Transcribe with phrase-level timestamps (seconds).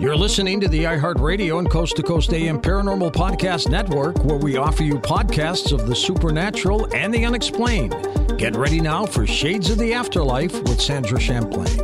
[0.00, 4.56] You're listening to the iHeartRadio and Coast to Coast AM Paranormal Podcast Network, where we
[4.56, 7.94] offer you podcasts of the supernatural and the unexplained.
[8.38, 11.76] Get ready now for Shades of the Afterlife with Sandra Champlain.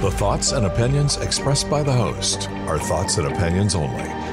[0.00, 4.21] The thoughts and opinions expressed by the host are thoughts and opinions only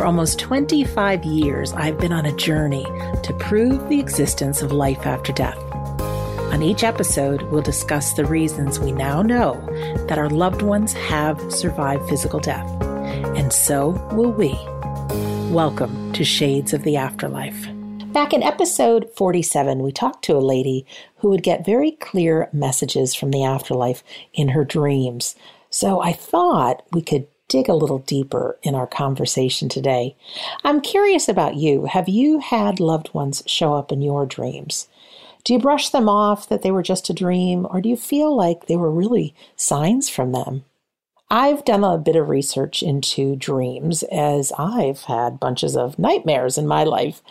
[0.00, 2.84] For almost 25 years, I've been on a journey
[3.22, 5.58] to prove the existence of life after death.
[6.54, 9.60] On each episode, we'll discuss the reasons we now know
[10.08, 12.66] that our loved ones have survived physical death,
[13.36, 14.58] and so will we.
[15.52, 17.68] Welcome to Shades of the Afterlife.
[18.14, 23.14] Back in episode 47, we talked to a lady who would get very clear messages
[23.14, 25.36] from the afterlife in her dreams.
[25.68, 30.16] So I thought we could dig a little deeper in our conversation today.
[30.64, 31.84] I'm curious about you.
[31.84, 34.88] Have you had loved ones show up in your dreams?
[35.44, 38.34] Do you brush them off that they were just a dream, or do you feel
[38.34, 40.64] like they were really signs from them?
[41.32, 46.66] I've done a bit of research into dreams as I've had bunches of nightmares in
[46.66, 47.22] my life.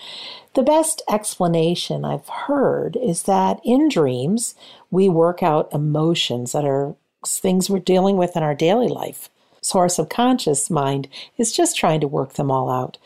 [0.53, 4.55] The best explanation I've heard is that in dreams,
[4.89, 9.29] we work out emotions that are things we're dealing with in our daily life.
[9.75, 12.97] Our subconscious mind is just trying to work them all out.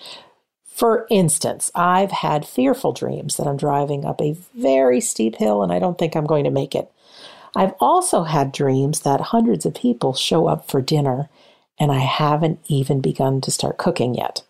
[0.65, 5.71] For instance, I've had fearful dreams that I'm driving up a very steep hill and
[5.71, 6.91] I don't think I'm going to make it.
[7.55, 11.29] I've also had dreams that hundreds of people show up for dinner
[11.79, 14.41] and I haven't even begun to start cooking yet.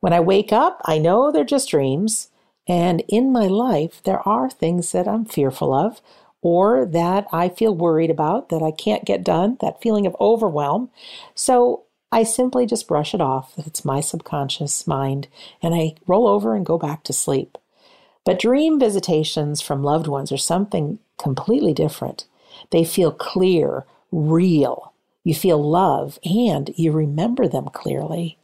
[0.00, 2.28] When I wake up, I know they're just dreams.
[2.66, 6.00] And in my life, there are things that I'm fearful of
[6.42, 10.90] or that I feel worried about that I can't get done, that feeling of overwhelm.
[11.34, 13.52] So I simply just brush it off.
[13.58, 15.28] It's my subconscious mind,
[15.62, 17.56] and I roll over and go back to sleep.
[18.24, 22.26] But dream visitations from loved ones are something completely different.
[22.70, 24.92] They feel clear, real.
[25.24, 28.38] You feel love, and you remember them clearly.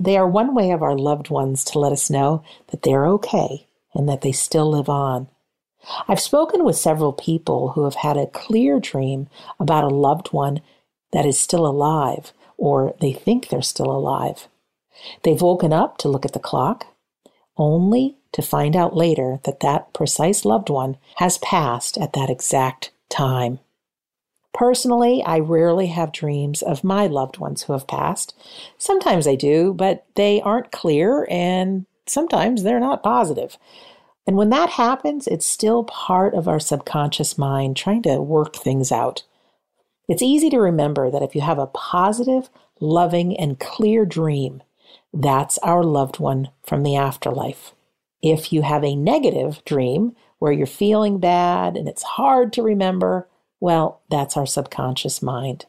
[0.00, 3.66] They are one way of our loved ones to let us know that they're okay
[3.94, 5.28] and that they still live on.
[6.08, 9.28] I've spoken with several people who have had a clear dream
[9.58, 10.60] about a loved one
[11.12, 14.48] that is still alive, or they think they're still alive.
[15.22, 16.86] They've woken up to look at the clock,
[17.56, 22.90] only to find out later that that precise loved one has passed at that exact
[23.10, 23.58] time.
[24.54, 28.34] Personally, I rarely have dreams of my loved ones who have passed.
[28.76, 33.56] Sometimes I do, but they aren't clear and sometimes they're not positive.
[34.26, 38.92] And when that happens, it's still part of our subconscious mind trying to work things
[38.92, 39.24] out.
[40.08, 42.48] It's easy to remember that if you have a positive,
[42.80, 44.62] loving, and clear dream,
[45.12, 47.72] that's our loved one from the afterlife.
[48.22, 53.28] If you have a negative dream where you're feeling bad and it's hard to remember,
[53.60, 55.66] well, that's our subconscious mind.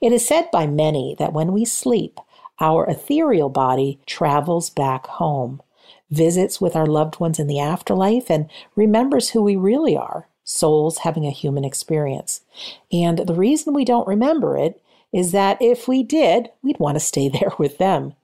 [0.00, 2.18] It is said by many that when we sleep,
[2.60, 5.60] our ethereal body travels back home
[6.14, 10.98] visits with our loved ones in the afterlife, and remembers who we really are souls
[10.98, 12.42] having a human experience.
[12.92, 14.80] And the reason we don't remember it
[15.12, 18.14] is that if we did, we'd want to stay there with them.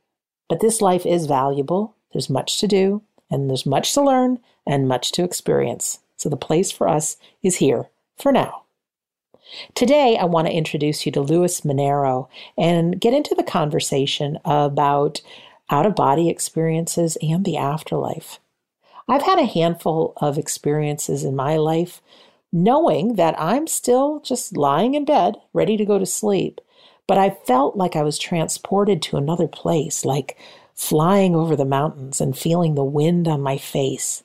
[0.49, 1.95] But this life is valuable.
[2.13, 6.01] There's much to do, and there's much to learn, and much to experience.
[6.17, 8.65] So the place for us is here for now.
[9.75, 15.23] Today, I want to introduce you to Luis Minero and get into the conversation about
[15.71, 18.39] out of body experiences, and the afterlife.
[19.09, 22.01] I've had a handful of experiences in my life
[22.53, 26.61] knowing that I'm still just lying in bed, ready to go to sleep,
[27.07, 30.37] but I felt like I was transported to another place, like
[30.75, 34.23] flying over the mountains and feeling the wind on my face.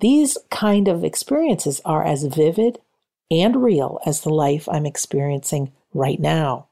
[0.00, 2.78] These kind of experiences are as vivid
[3.30, 6.66] and real as the life I'm experiencing right now.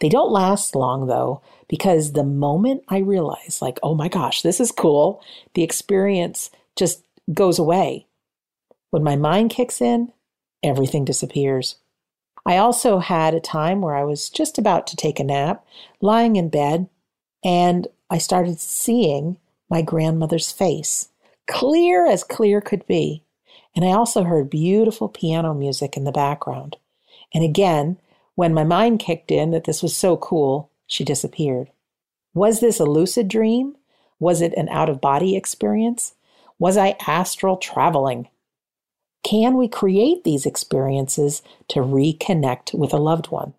[0.00, 4.60] They don't last long though, because the moment I realize, like, oh my gosh, this
[4.60, 5.22] is cool,
[5.54, 8.06] the experience just goes away.
[8.90, 10.12] When my mind kicks in,
[10.62, 11.76] everything disappears.
[12.46, 15.64] I also had a time where I was just about to take a nap,
[16.00, 16.88] lying in bed,
[17.42, 19.38] and I started seeing
[19.70, 21.08] my grandmother's face,
[21.48, 23.22] clear as clear could be.
[23.74, 26.76] And I also heard beautiful piano music in the background.
[27.32, 27.96] And again,
[28.34, 31.70] when my mind kicked in that this was so cool, she disappeared.
[32.34, 33.76] Was this a lucid dream?
[34.18, 36.14] Was it an out of body experience?
[36.58, 38.28] Was I astral traveling?
[39.22, 43.54] Can we create these experiences to reconnect with a loved one?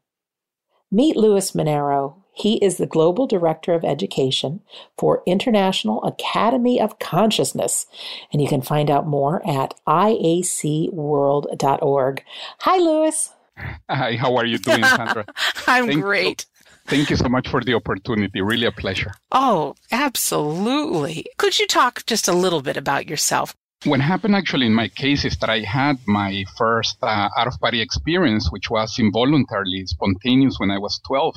[0.92, 2.16] Meet Luis Minero.
[2.34, 4.62] He is the Global Director of Education
[4.98, 7.86] for International Academy of Consciousness,
[8.32, 12.24] and you can find out more at iacworld.org.
[12.60, 13.35] Hi, Luis.
[13.90, 15.26] Hi, how are you doing, Sandra?
[15.68, 16.46] I'm Thank great.
[16.48, 16.66] You.
[16.88, 18.42] Thank you so much for the opportunity.
[18.42, 19.12] Really a pleasure.
[19.32, 21.26] Oh, absolutely.
[21.38, 23.56] Could you talk just a little bit about yourself?
[23.86, 27.60] What happened actually in my case is that I had my first uh, out of
[27.60, 31.36] body experience, which was involuntarily spontaneous when I was 12.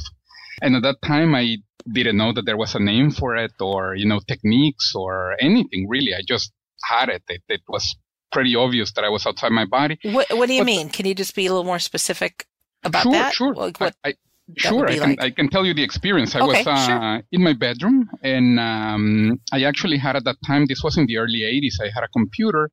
[0.62, 1.58] And at that time, I
[1.90, 5.88] didn't know that there was a name for it or, you know, techniques or anything
[5.88, 6.14] really.
[6.14, 6.52] I just
[6.84, 7.22] had it.
[7.28, 7.96] It, it was
[8.30, 9.98] pretty obvious that I was outside my body.
[10.02, 10.88] What, what do you but, mean?
[10.88, 12.46] Can you just be a little more specific
[12.84, 13.32] about sure, that?
[13.34, 14.14] Sure, like what, I,
[14.56, 15.22] Sure, I can, like?
[15.22, 16.34] I can tell you the experience.
[16.34, 17.22] I okay, was uh, sure.
[17.32, 21.18] in my bedroom, and um, I actually had at that time, this was in the
[21.18, 22.70] early 80s, I had a computer.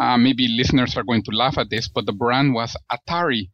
[0.00, 3.50] Uh, maybe listeners are going to laugh at this, but the brand was Atari.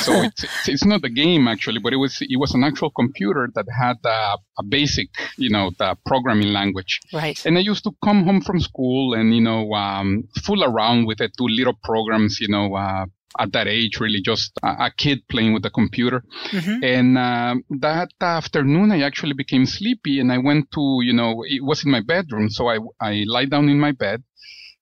[0.00, 2.90] So it's, it's, it's not a game actually, but it was it was an actual
[2.90, 7.00] computer that had uh, a basic, you know, the programming language.
[7.12, 7.44] Right.
[7.46, 11.20] And I used to come home from school and you know um, fool around with
[11.20, 13.06] it, do little programs, you know, uh,
[13.38, 16.22] at that age, really just a, a kid playing with the computer.
[16.50, 16.84] Mm-hmm.
[16.84, 21.62] And uh, that afternoon, I actually became sleepy and I went to, you know, it
[21.62, 22.50] was in my bedroom.
[22.50, 24.22] So I, I lie down in my bed.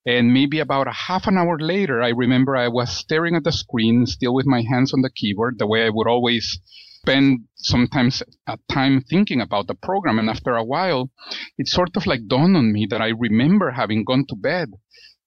[0.06, 3.53] And maybe about a half an hour later, I remember I was staring at the
[3.53, 6.61] screen, still with my hands on the keyboard, the way I would always
[7.00, 10.19] spend sometimes a time thinking about the program.
[10.19, 11.11] And after a while,
[11.58, 14.70] it sort of like dawned on me that I remember having gone to bed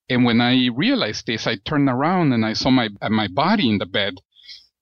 [0.09, 3.69] and when I realized this, I turned around and I saw my, uh, my body
[3.69, 4.15] in the bed.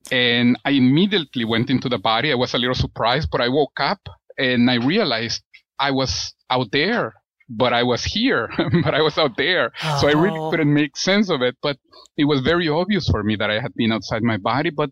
[0.10, 2.32] And I immediately went into the body.
[2.32, 4.00] I was a little surprised, but I woke up
[4.38, 5.44] and I realized
[5.78, 7.14] I was out there,
[7.50, 8.50] but I was here,
[8.84, 9.72] but I was out there.
[9.84, 9.98] Oh.
[10.02, 10.50] So I really oh.
[10.50, 11.56] couldn't make sense of it.
[11.62, 11.78] But
[12.18, 14.70] it was very obvious for me that I had been outside my body.
[14.70, 14.90] But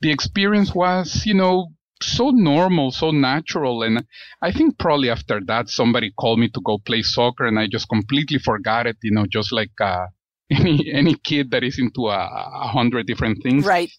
[0.00, 1.68] the experience was, you know,
[2.02, 3.82] so normal, so natural.
[3.82, 4.04] And
[4.42, 7.88] I think probably after that, somebody called me to go play soccer and I just
[7.88, 10.06] completely forgot it, you know, just like, uh,
[10.50, 13.64] any, any kid that is into a, a hundred different things.
[13.64, 13.90] Right.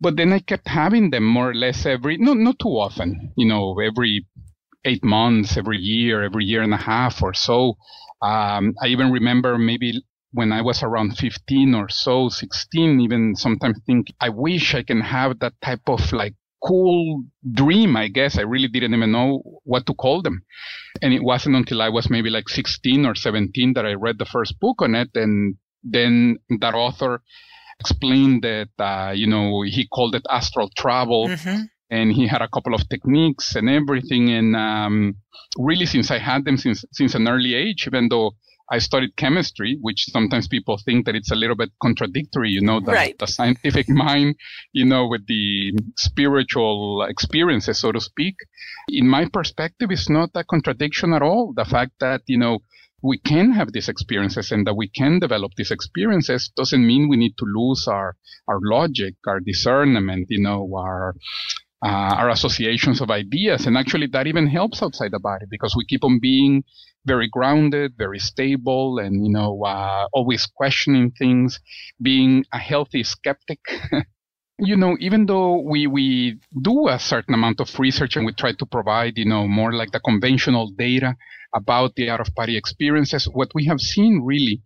[0.00, 3.46] But then I kept having them more or less every, no, not too often, you
[3.46, 4.26] know, every
[4.84, 7.76] eight months, every year, every year and a half or so.
[8.22, 13.80] Um, I even remember maybe when I was around 15 or so, 16, even sometimes
[13.86, 18.38] think, I wish I can have that type of like cool dream, I guess.
[18.38, 20.42] I really didn't even know what to call them.
[21.02, 24.26] And it wasn't until I was maybe like 16 or 17 that I read the
[24.26, 25.10] first book on it.
[25.14, 27.22] And then that author
[27.80, 31.28] explained that, uh, you know, he called it astral travel.
[31.28, 31.62] Mm-hmm.
[31.90, 34.30] And he had a couple of techniques and everything.
[34.30, 35.16] And um,
[35.58, 38.32] really, since I had them since since an early age, even though
[38.72, 42.78] I studied chemistry, which sometimes people think that it's a little bit contradictory, you know,
[42.78, 43.18] the, right.
[43.18, 44.36] the scientific mind,
[44.72, 48.36] you know, with the spiritual experiences, so to speak.
[48.88, 51.52] In my perspective, it's not a contradiction at all.
[51.52, 52.60] The fact that, you know,
[53.02, 57.16] we can have these experiences and that we can develop these experiences doesn't mean we
[57.16, 58.16] need to lose our,
[58.46, 61.14] our logic, our discernment, you know, our,
[61.82, 63.66] uh, our associations of ideas.
[63.66, 66.64] And actually that even helps outside the body because we keep on being
[67.06, 71.58] very grounded, very stable, and you know, uh, always questioning things,
[72.00, 73.60] being a healthy skeptic.
[74.58, 78.52] you know, even though we we do a certain amount of research and we try
[78.52, 81.16] to provide, you know, more like the conventional data
[81.54, 84.62] about the out of body experiences, what we have seen really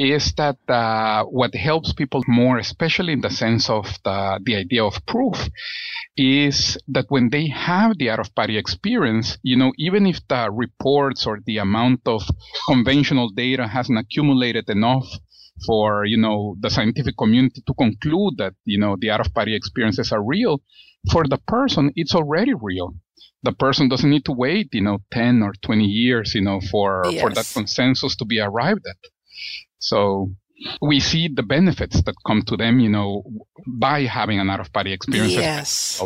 [0.00, 4.82] is that uh, what helps people more, especially in the sense of the, the idea
[4.82, 5.36] of proof,
[6.16, 10.50] is that when they have the out of body experience, you know, even if the
[10.50, 12.22] reports or the amount of
[12.66, 15.06] conventional data hasn't accumulated enough
[15.66, 19.54] for, you know, the scientific community to conclude that, you know, the out of body
[19.54, 20.62] experiences are real,
[21.12, 22.94] for the person, it's already real
[23.42, 27.04] the person doesn't need to wait, you know, 10 or 20 years, you know, for,
[27.06, 27.22] yes.
[27.22, 28.96] for that consensus to be arrived at.
[29.80, 30.30] So
[30.80, 33.24] we see the benefits that come to them, you know,
[33.66, 35.32] by having an out of body experience.
[35.32, 36.02] Yes.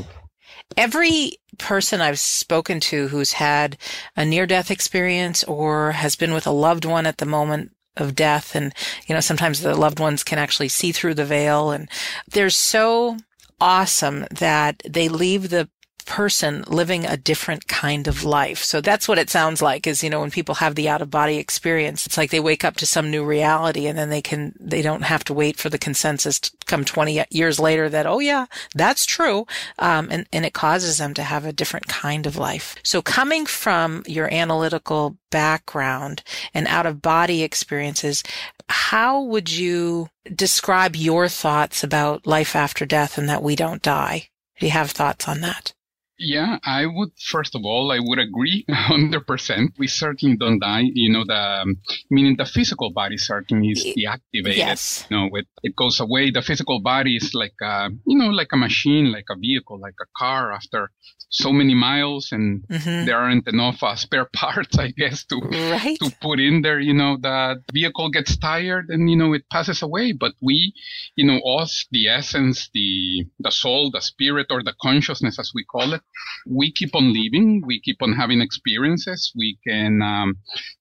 [0.76, 3.76] Every person I've spoken to who's had
[4.16, 8.14] a near death experience or has been with a loved one at the moment of
[8.16, 8.74] death and
[9.06, 11.88] you know sometimes the loved ones can actually see through the veil and
[12.32, 13.16] they're so
[13.60, 15.68] awesome that they leave the
[16.06, 18.62] person living a different kind of life.
[18.62, 21.10] So that's what it sounds like is, you know, when people have the out of
[21.10, 24.54] body experience, it's like they wake up to some new reality and then they can,
[24.60, 28.18] they don't have to wait for the consensus to come 20 years later that, oh
[28.18, 29.46] yeah, that's true.
[29.78, 32.76] Um, and, and it causes them to have a different kind of life.
[32.82, 38.22] So coming from your analytical background and out of body experiences,
[38.68, 44.28] how would you describe your thoughts about life after death and that we don't die?
[44.58, 45.74] Do you have thoughts on that?
[46.18, 49.72] Yeah, I would, first of all, I would agree 100%.
[49.78, 50.84] We certainly don't die.
[50.84, 51.76] You know, the, um,
[52.10, 54.56] meaning the physical body certainly is deactivated.
[54.56, 55.06] Yes.
[55.10, 56.30] You know, it, it goes away.
[56.30, 59.96] The physical body is like a, you know, like a machine, like a vehicle, like
[60.00, 60.90] a car after
[61.30, 63.06] so many miles and mm-hmm.
[63.06, 65.98] there aren't enough uh, spare parts, I guess, to, right.
[65.98, 66.78] to put in there.
[66.78, 70.12] You know, the vehicle gets tired and, you know, it passes away.
[70.12, 70.72] But we,
[71.16, 75.64] you know, us, the essence, the, the soul, the spirit or the consciousness, as we
[75.64, 76.02] call it,
[76.46, 77.62] we keep on living.
[77.66, 79.32] We keep on having experiences.
[79.34, 80.36] We can, um,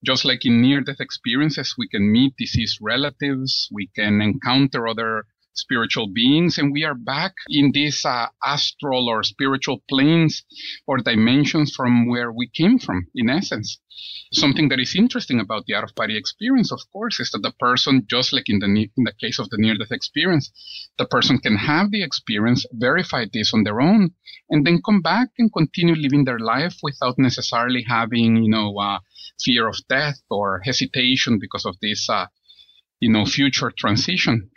[0.06, 3.68] just like in near death experiences, we can meet deceased relatives.
[3.72, 9.24] We can encounter other spiritual beings and we are back in these uh, astral or
[9.24, 10.44] spiritual planes
[10.88, 13.80] or dimensions from where we came from in essence.
[14.34, 17.52] Something that is interesting about the out of body experience of course is that the
[17.60, 20.52] person just like in the in the case of the near death experience
[20.98, 24.12] the person can have the experience verify this on their own
[24.50, 29.00] and then come back and continue living their life without necessarily having you know uh,
[29.44, 32.26] fear of death or hesitation because of this uh,
[33.00, 34.50] you know future transition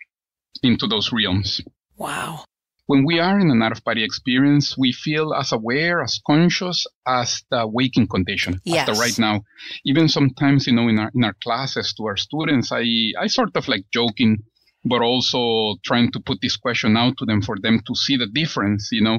[0.62, 1.60] into those realms.
[1.96, 2.44] Wow.
[2.86, 6.86] When we are in an out of body experience, we feel as aware, as conscious
[7.04, 8.60] as the waking condition.
[8.64, 8.88] Yes.
[8.88, 9.42] As the right now.
[9.84, 12.84] Even sometimes, you know, in our, in our classes to our students, I,
[13.18, 14.38] I sort of like joking,
[14.84, 18.28] but also trying to put this question out to them for them to see the
[18.28, 19.18] difference, you know.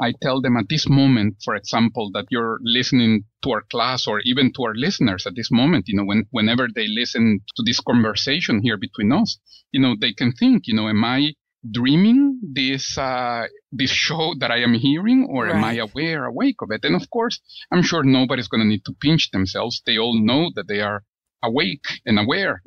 [0.00, 4.20] I tell them at this moment, for example, that you're listening to our class or
[4.20, 7.80] even to our listeners at this moment, you know, when, whenever they listen to this
[7.80, 9.38] conversation here between us,
[9.72, 11.32] you know, they can think, you know, am I
[11.68, 15.54] dreaming this, uh, this show that I am hearing or right.
[15.54, 16.84] am I aware, awake of it?
[16.84, 17.40] And of course,
[17.72, 19.82] I'm sure nobody's going to need to pinch themselves.
[19.86, 21.04] They all know that they are
[21.46, 22.62] awake and aware.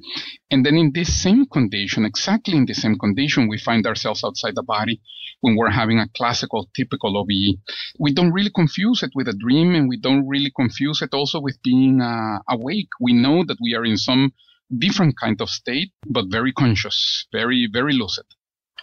[0.52, 4.56] And then in this same condition, exactly in the same condition, we find ourselves outside
[4.56, 5.02] the body
[5.42, 7.60] when we're having a classical, typical OBE.
[8.00, 11.40] We don't really confuse it with a dream and we don't really confuse it also
[11.40, 12.90] with being uh, awake.
[13.00, 14.34] We know that we are in some
[14.78, 18.26] different kind of state, but very conscious, very, very lucid.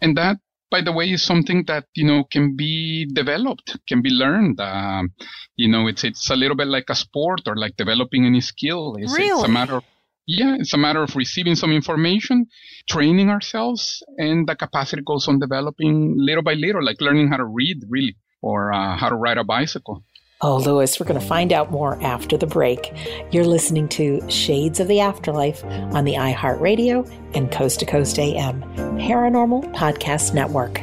[0.01, 0.37] And that
[0.71, 4.61] by the way, is something that you know can be developed, can be learned.
[4.61, 5.13] Um,
[5.57, 8.97] you know, it's it's a little bit like a sport or like developing any skill.
[8.99, 9.29] It's, really?
[9.29, 9.85] it's a matter of
[10.27, 12.47] yeah, it's a matter of receiving some information,
[12.89, 17.45] training ourselves, and the capacity goes on developing little by little, like learning how to
[17.45, 20.03] read, really, or uh, how to ride a bicycle.
[20.43, 22.93] Oh, Luis, we're going to find out more after the break.
[23.31, 28.63] You're listening to Shades of the Afterlife on the iHeartRadio and Coast to Coast AM
[28.99, 30.83] Paranormal Podcast Network.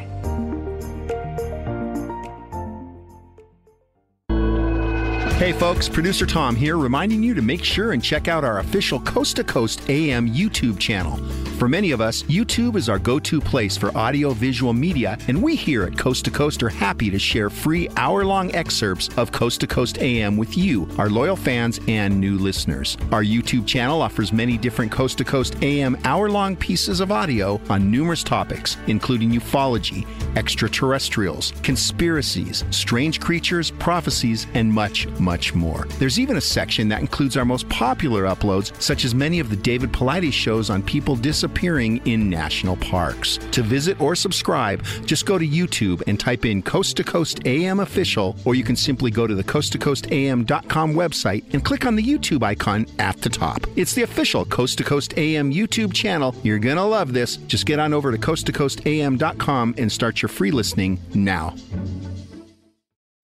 [5.38, 8.98] Hey folks, producer Tom here, reminding you to make sure and check out our official
[9.00, 11.16] Coast to Coast AM YouTube channel.
[11.64, 15.42] For many of us, YouTube is our go to place for audio visual media, and
[15.42, 19.32] we here at Coast to Coast are happy to share free hour long excerpts of
[19.32, 22.98] Coast to Coast AM with you, our loyal fans and new listeners.
[23.12, 27.58] Our YouTube channel offers many different Coast to Coast AM hour long pieces of audio
[27.70, 30.06] on numerous topics, including ufology,
[30.36, 35.86] extraterrestrials, conspiracies, strange creatures, prophecies, and much, much more.
[35.98, 39.56] There's even a section that includes our most popular uploads, such as many of the
[39.56, 43.38] David Paulides shows on people disappearing disappearing in national parks.
[43.52, 47.80] To visit or subscribe, just go to YouTube and type in Coast to Coast AM
[47.80, 52.42] Official, or you can simply go to the coasttocoastam.com website and click on the YouTube
[52.42, 53.66] icon at the top.
[53.76, 56.34] It's the official Coast to Coast AM YouTube channel.
[56.42, 57.36] You're going to love this.
[57.36, 61.54] Just get on over to coasttocoastam.com and start your free listening now.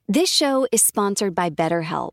[0.09, 2.13] This show is sponsored by BetterHelp.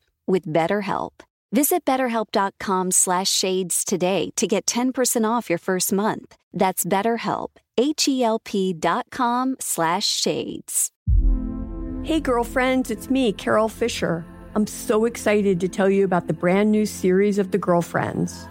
[0.27, 1.21] with BetterHelp.
[1.51, 6.35] Visit betterhelp.com slash shades today to get 10% off your first month.
[6.53, 10.91] That's BetterHelp, H-E-L-P dot com slash shades.
[12.03, 14.25] Hey girlfriends, it's me, Carol Fisher.
[14.55, 18.47] I'm so excited to tell you about the brand new series of The Girlfriends.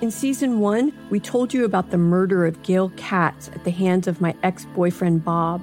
[0.00, 4.06] In season one, we told you about the murder of Gail Katz at the hands
[4.06, 5.62] of my ex-boyfriend Bob.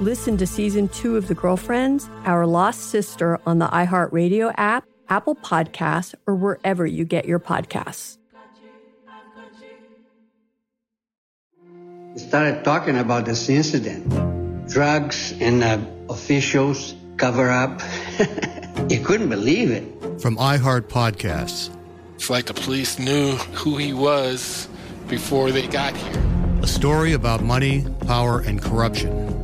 [0.00, 5.36] Listen to season two of The Girlfriends, Our Lost Sister on the iHeartRadio app, Apple
[5.36, 8.18] Podcasts, or wherever you get your podcasts.
[12.12, 17.80] We started talking about this incident drugs and uh, officials cover up.
[18.90, 19.84] you couldn't believe it.
[20.20, 21.70] From iHeart Podcasts.
[22.16, 24.68] It's like the police knew who he was
[25.06, 26.24] before they got here.
[26.62, 29.43] A story about money, power, and corruption.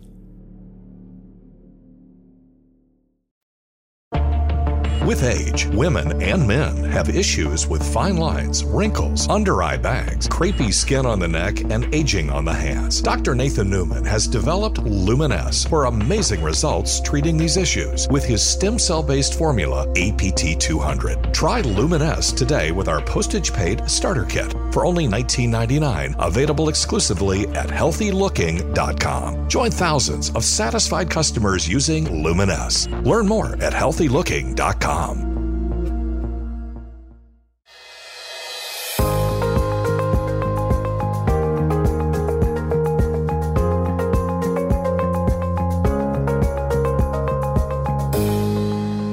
[5.05, 10.71] With age, women and men have issues with fine lines, wrinkles, under eye bags, crepey
[10.71, 13.01] skin on the neck, and aging on the hands.
[13.01, 13.33] Dr.
[13.33, 19.01] Nathan Newman has developed Luminess for amazing results treating these issues with his stem cell
[19.01, 21.33] based formula APT200.
[21.33, 27.69] Try Luminess today with our postage paid starter kit for only $19.99, available exclusively at
[27.69, 29.47] healthylooking.com.
[29.47, 32.87] Join thousands of satisfied customers using Luminess.
[33.05, 35.30] Learn more at healthylooking.com.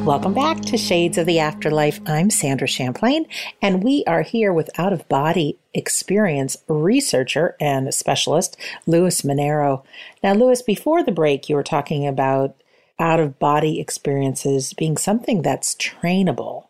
[0.09, 2.01] Welcome back to Shades of the Afterlife.
[2.07, 3.27] I'm Sandra Champlain,
[3.61, 9.85] and we are here with out of body experience researcher and specialist, Luis Minero.
[10.23, 12.57] Now, Luis, before the break, you were talking about
[12.99, 16.69] out of body experiences being something that's trainable.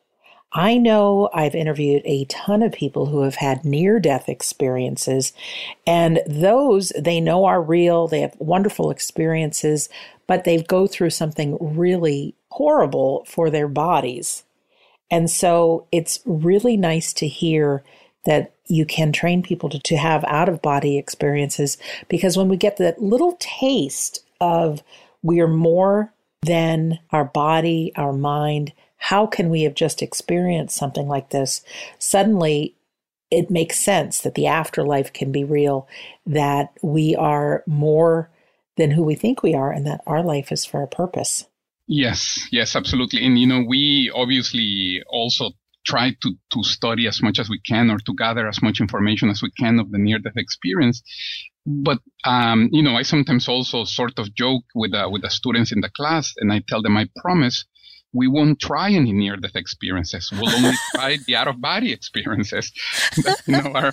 [0.52, 5.32] I know I've interviewed a ton of people who have had near death experiences,
[5.86, 8.08] and those they know are real.
[8.08, 9.88] They have wonderful experiences,
[10.26, 14.44] but they go through something really horrible for their bodies.
[15.10, 17.82] And so it's really nice to hear
[18.24, 22.56] that you can train people to, to have out of body experiences because when we
[22.56, 24.82] get that little taste of
[25.22, 31.08] we are more than our body, our mind, how can we have just experienced something
[31.08, 31.62] like this?
[31.98, 32.74] Suddenly,
[33.30, 35.86] it makes sense that the afterlife can be real,
[36.26, 38.30] that we are more
[38.76, 41.46] than who we think we are, and that our life is for a purpose.
[41.88, 43.24] Yes, yes, absolutely.
[43.24, 45.50] And, you know, we obviously also
[45.86, 49.30] try to, to study as much as we can or to gather as much information
[49.30, 51.02] as we can of the near death experience.
[51.64, 55.72] But, um, you know, I sometimes also sort of joke with, uh, with the students
[55.72, 57.64] in the class and I tell them, I promise
[58.12, 60.30] we won't try any near death experiences.
[60.32, 62.72] We'll only try the out of body experiences
[63.16, 63.92] that you know are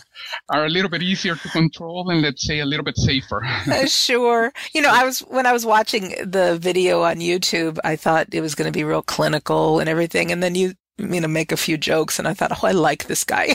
[0.49, 3.43] are a little bit easier to control and let's say a little bit safer.
[3.43, 4.53] Uh, sure.
[4.73, 8.41] You know, I was when I was watching the video on YouTube, I thought it
[8.41, 11.57] was going to be real clinical and everything, and then you you know make a
[11.57, 13.53] few jokes and i thought oh i like this guy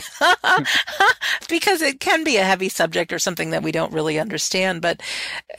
[1.49, 5.01] because it can be a heavy subject or something that we don't really understand but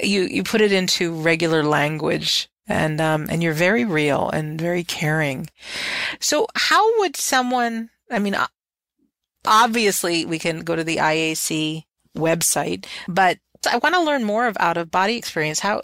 [0.01, 4.83] you you put it into regular language and um, and you're very real and very
[4.83, 5.49] caring.
[6.21, 7.91] So how would someone?
[8.11, 8.37] I mean,
[9.45, 11.85] obviously we can go to the IAC
[12.17, 13.39] website, but
[13.71, 15.61] I want to learn more of out of body experience.
[15.61, 15.83] How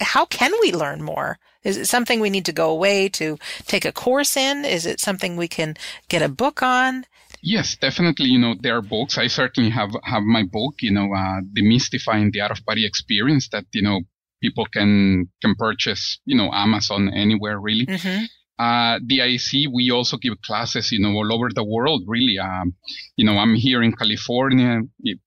[0.00, 1.38] how can we learn more?
[1.62, 4.64] Is it something we need to go away to take a course in?
[4.64, 5.76] Is it something we can
[6.08, 7.04] get a book on?
[7.42, 8.26] Yes, definitely.
[8.26, 9.18] You know, there are books.
[9.18, 10.76] I certainly have have my book.
[10.80, 14.00] You know, uh, demystifying the out of body experience that you know
[14.40, 17.86] people can can purchase, you know, Amazon anywhere really.
[17.86, 18.24] Mm-hmm.
[18.58, 22.38] Uh, the IAC, we also give classes, you know, all over the world, really.
[22.38, 22.74] Um,
[23.16, 24.82] you know, I'm here in California,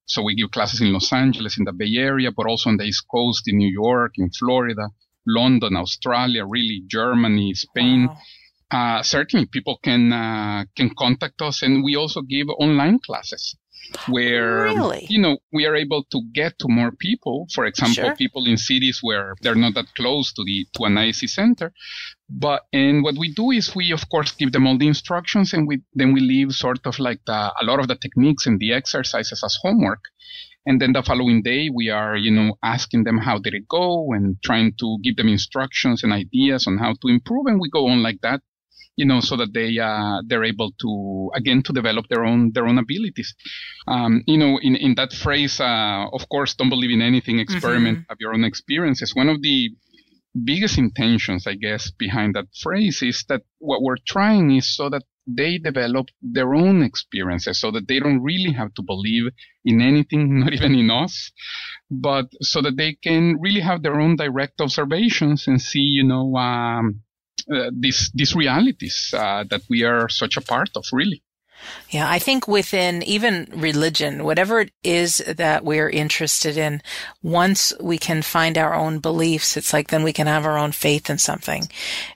[0.05, 2.83] so we give classes in Los Angeles, in the Bay Area, but also on the
[2.83, 4.87] East Coast, in New York, in Florida,
[5.25, 8.05] London, Australia, really, Germany, Spain.
[8.05, 8.17] Wow.
[8.69, 13.55] Uh, certainly, people can uh, can contact us, and we also give online classes
[14.07, 15.05] where really?
[15.09, 18.15] you know we are able to get to more people for example sure.
[18.15, 21.73] people in cities where they're not that close to the to an IAC center
[22.29, 25.67] but and what we do is we of course give them all the instructions and
[25.67, 28.73] we then we leave sort of like the, a lot of the techniques and the
[28.73, 30.03] exercises as homework
[30.65, 34.13] and then the following day we are you know asking them how did it go
[34.13, 37.87] and trying to give them instructions and ideas on how to improve and we go
[37.87, 38.41] on like that
[38.95, 42.67] you know, so that they uh, they're able to again to develop their own their
[42.67, 43.33] own abilities.
[43.87, 47.99] Um, you know, in in that phrase, uh, of course, don't believe in anything, experiment,
[47.99, 48.09] mm-hmm.
[48.09, 49.15] have your own experiences.
[49.15, 49.71] One of the
[50.43, 55.03] biggest intentions, I guess, behind that phrase is that what we're trying is so that
[55.25, 59.31] they develop their own experiences so that they don't really have to believe
[59.63, 61.31] in anything, not even in us,
[61.89, 66.35] but so that they can really have their own direct observations and see, you know,
[66.35, 67.01] um,
[67.51, 71.21] uh, these these realities uh, that we are such a part of, really.
[71.89, 76.81] Yeah, I think within even religion, whatever it is that we're interested in,
[77.21, 80.71] once we can find our own beliefs, it's like then we can have our own
[80.71, 81.69] faith in something.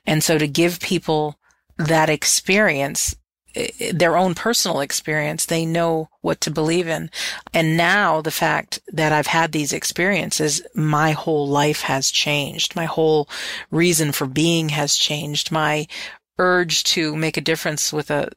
[0.06, 1.40] And so to give people
[1.78, 3.16] that experience,
[3.94, 5.46] their own personal experience.
[5.46, 7.10] They know what to believe in.
[7.54, 12.76] And now the fact that I've had these experiences, my whole life has changed.
[12.76, 13.30] My whole
[13.72, 15.52] reason for being has changed.
[15.52, 15.88] My
[16.38, 18.30] urge to make a difference with a,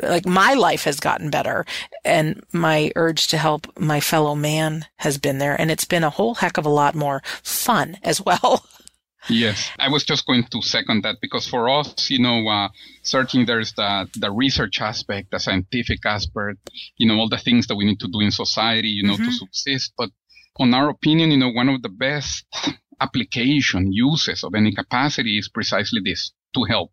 [0.00, 1.66] like my life has gotten better
[2.04, 5.60] and my urge to help my fellow man has been there.
[5.60, 8.64] And it's been a whole heck of a lot more fun as well.
[9.28, 12.68] Yes, I was just going to second that because for us, you know, uh,
[13.02, 16.58] certainly there's the the research aspect, the scientific aspect,
[16.96, 19.24] you know, all the things that we need to do in society, you know, mm-hmm.
[19.24, 19.92] to subsist.
[19.98, 20.10] But
[20.58, 22.46] on our opinion, you know, one of the best
[23.00, 26.92] application uses of any capacity is precisely this: to help,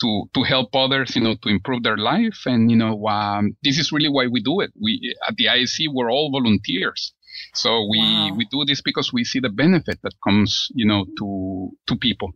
[0.00, 2.46] to to help others, you know, to improve their life.
[2.46, 4.70] And you know, um, this is really why we do it.
[4.80, 7.12] We at the IAC, we're all volunteers.
[7.54, 8.34] So we, wow.
[8.36, 12.32] we do this because we see the benefit that comes, you know, to, to people,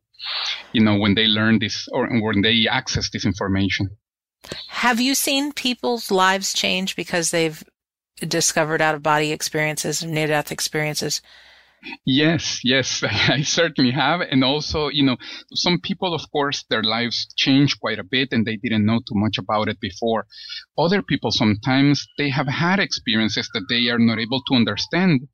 [0.72, 3.90] you know, when they learn this or when they access this information.
[4.68, 7.62] Have you seen people's lives change because they've
[8.20, 11.20] discovered out of body experiences and near death experiences?
[12.06, 14.20] Yes, yes, I certainly have.
[14.20, 15.16] And also, you know,
[15.54, 19.14] some people, of course, their lives change quite a bit and they didn't know too
[19.14, 20.26] much about it before.
[20.78, 25.28] Other people, sometimes they have had experiences that they are not able to understand.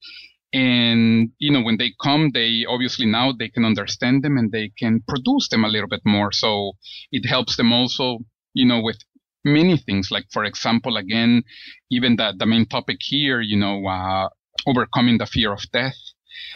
[0.52, 4.70] And, you know, when they come, they obviously now they can understand them and they
[4.78, 6.32] can produce them a little bit more.
[6.32, 6.72] So
[7.12, 8.20] it helps them also,
[8.54, 8.98] you know, with
[9.44, 10.10] many things.
[10.10, 11.44] Like, for example, again,
[11.90, 14.28] even the, the main topic here, you know, uh,
[14.66, 15.96] overcoming the fear of death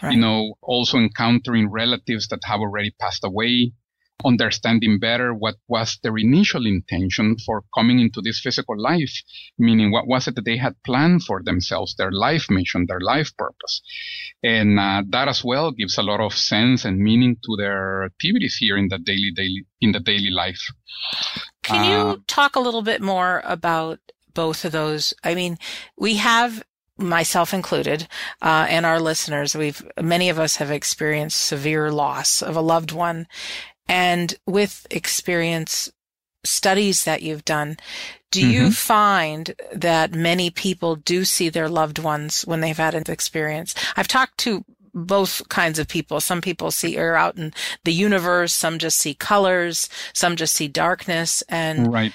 [0.02, 0.14] Right.
[0.14, 3.72] You know, also encountering relatives that have already passed away,
[4.24, 9.12] understanding better what was their initial intention for coming into this physical life,
[9.58, 13.36] meaning what was it that they had planned for themselves, their life mission, their life
[13.36, 13.82] purpose.
[14.42, 18.56] And uh, that as well gives a lot of sense and meaning to their activities
[18.58, 20.60] here in the daily, daily, in the daily life.
[21.62, 24.00] Can uh, you talk a little bit more about
[24.34, 25.14] both of those?
[25.24, 25.58] I mean,
[25.98, 26.62] we have
[26.98, 28.08] myself included,
[28.42, 32.92] uh, and our listeners, we've, many of us have experienced severe loss of a loved
[32.92, 33.26] one.
[33.88, 35.90] And with experience
[36.44, 37.76] studies that you've done,
[38.30, 38.50] do mm-hmm.
[38.50, 43.74] you find that many people do see their loved ones when they've had an experience?
[43.96, 46.20] I've talked to both kinds of people.
[46.20, 47.52] Some people see are out in
[47.84, 48.54] the universe.
[48.54, 49.88] Some just see colors.
[50.14, 51.42] Some just see darkness.
[51.48, 52.12] And right,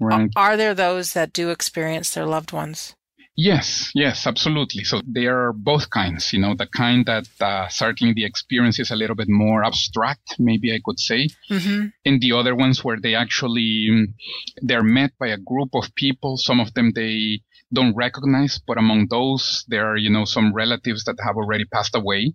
[0.00, 0.30] right.
[0.34, 2.96] Are there those that do experience their loved ones?
[3.36, 4.84] Yes, yes, absolutely.
[4.84, 8.92] So they are both kinds, you know, the kind that uh, certainly the experience is
[8.92, 11.86] a little bit more abstract, maybe I could say, mm-hmm.
[12.04, 14.14] and the other ones where they actually, um,
[14.62, 16.36] they're met by a group of people.
[16.36, 17.40] Some of them they
[17.72, 21.96] don't recognize, but among those, there are, you know, some relatives that have already passed
[21.96, 22.34] away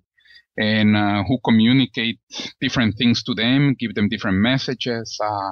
[0.57, 2.19] and uh, who communicate
[2.59, 5.51] different things to them, give them different messages, uh,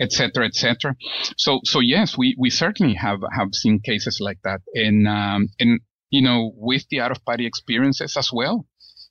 [0.00, 0.94] etc., etc.
[1.36, 4.60] So, so yes, we, we certainly have, have seen cases like that.
[4.74, 5.80] And, um, and,
[6.10, 8.66] you know, with the out of body experiences as well.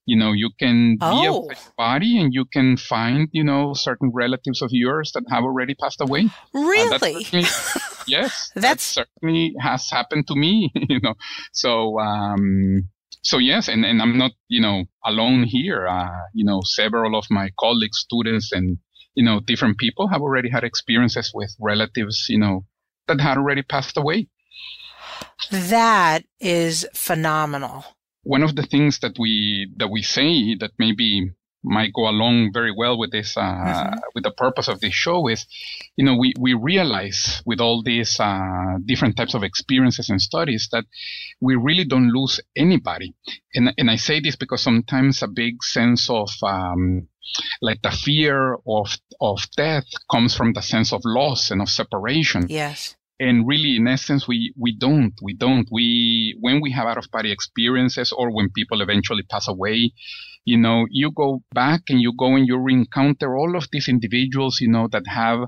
[0.07, 1.47] You know, you can oh.
[1.47, 5.43] be a body and you can find, you know, certain relatives of yours that have
[5.43, 6.29] already passed away.
[6.53, 7.25] Really?
[7.33, 7.47] Uh,
[8.07, 8.51] yes.
[8.53, 11.15] That's that certainly has happened to me, you know.
[11.53, 12.89] So, um,
[13.23, 15.87] so yes, and, and I'm not, you know, alone here.
[15.87, 18.77] Uh, you know, several of my colleagues, students, and
[19.15, 22.65] you know, different people have already had experiences with relatives, you know,
[23.07, 24.27] that had already passed away.
[25.51, 27.85] That is phenomenal.
[28.23, 31.31] One of the things that we that we say that maybe
[31.65, 33.99] might go along very well with this uh, mm-hmm.
[34.13, 35.45] with the purpose of this show is
[35.95, 40.69] you know we we realize with all these uh, different types of experiences and studies
[40.71, 40.85] that
[41.41, 43.15] we really don't lose anybody
[43.53, 47.07] and and I say this because sometimes a big sense of um,
[47.61, 52.45] like the fear of of death comes from the sense of loss and of separation.
[52.49, 52.95] Yes.
[53.19, 55.13] And really in essence we we don't.
[55.21, 55.67] We don't.
[55.71, 59.91] We when we have out of body experiences or when people eventually pass away
[60.45, 64.61] you know you go back and you go and you encounter all of these individuals
[64.61, 65.39] you know that have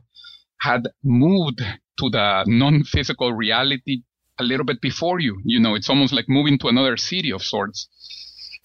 [0.60, 1.60] had moved
[2.00, 4.02] to the non-physical reality
[4.40, 5.40] a little bit before you.
[5.46, 7.88] You know it's almost like moving to another city of sorts.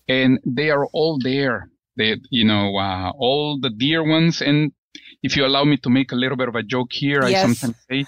[0.08, 4.72] And they are all there they you know uh, all the dear ones and
[5.22, 7.44] if you allow me to make a little bit of a joke here yes.
[7.44, 8.06] i sometimes say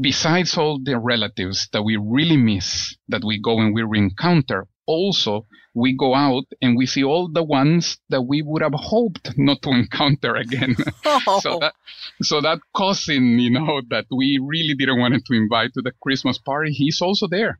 [0.00, 5.46] besides all the relatives that we really miss, that we go and we re-encounter, also
[5.74, 9.62] we go out and we see all the ones that we would have hoped not
[9.62, 10.74] to encounter again.
[11.26, 11.40] Oh.
[11.40, 11.74] so that,
[12.22, 16.38] so that cousin, you know, that we really didn't want to invite to the Christmas
[16.38, 17.58] party, he's also there.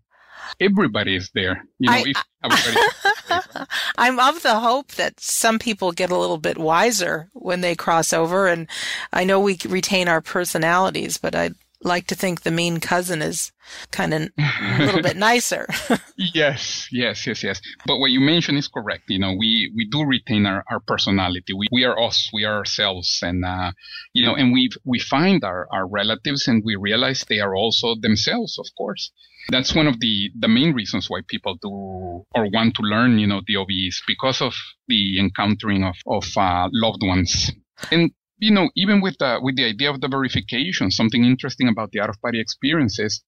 [0.61, 1.64] Everybody is there.
[1.79, 2.16] You know, I, if
[3.98, 8.12] I'm of the hope that some people get a little bit wiser when they cross
[8.12, 8.68] over, and
[9.12, 13.53] I know we retain our personalities, but I'd like to think the mean cousin is
[13.90, 15.66] kind of a little bit nicer.
[16.16, 17.61] yes, yes, yes, yes.
[17.87, 19.05] But what you mentioned is correct.
[19.09, 21.55] You know, we, we do retain our, our personality.
[21.55, 22.31] We, we are us.
[22.33, 23.20] We are ourselves.
[23.22, 23.72] And, uh,
[24.12, 27.94] you know, and we, we find our, our relatives and we realize they are also
[27.94, 29.11] themselves, of course.
[29.48, 33.26] That's one of the, the main reasons why people do or want to learn, you
[33.26, 34.55] know, the OBEs because of
[34.87, 37.50] the encountering of, of uh, loved ones.
[37.90, 41.90] And you know, even with the, with the idea of the verification, something interesting about
[41.92, 43.22] the out of body experiences,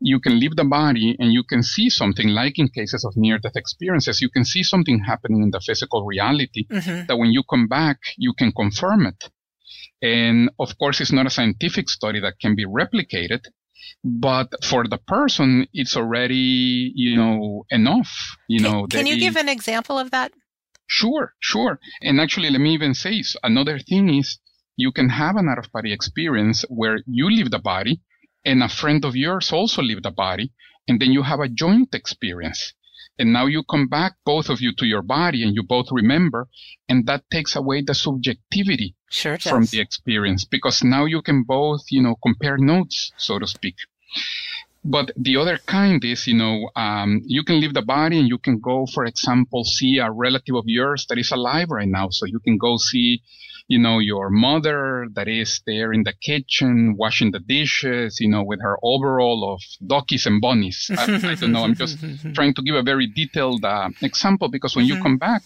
[0.00, 3.38] you can leave the body and you can see something like in cases of near
[3.38, 7.06] death experiences, you can see something happening in the physical reality mm-hmm.
[7.06, 9.30] that when you come back, you can confirm it.
[10.00, 13.40] And of course, it's not a scientific study that can be replicated,
[14.04, 18.86] but for the person, it's already, you know, enough, you can, know.
[18.86, 20.32] Can you give an example of that?
[20.86, 21.78] Sure, sure.
[22.02, 24.38] And actually, let me even say another thing is
[24.76, 28.00] you can have an out of body experience where you leave the body
[28.44, 30.52] and a friend of yours also leave the body
[30.86, 32.72] and then you have a joint experience.
[33.18, 36.48] And now you come back, both of you, to your body and you both remember.
[36.88, 41.82] And that takes away the subjectivity sure from the experience because now you can both,
[41.90, 43.76] you know, compare notes, so to speak.
[44.84, 48.38] But the other kind is, you know, um, you can leave the body and you
[48.38, 52.08] can go, for example, see a relative of yours that is alive right now.
[52.10, 53.22] So you can go see
[53.68, 58.42] you know, your mother that is there in the kitchen washing the dishes, you know,
[58.42, 60.90] with her overall of duckies and bunnies.
[60.96, 61.64] I, I don't know.
[61.64, 61.98] I'm just
[62.34, 65.02] trying to give a very detailed uh, example because when you Mm-hmm.
[65.02, 65.42] come back,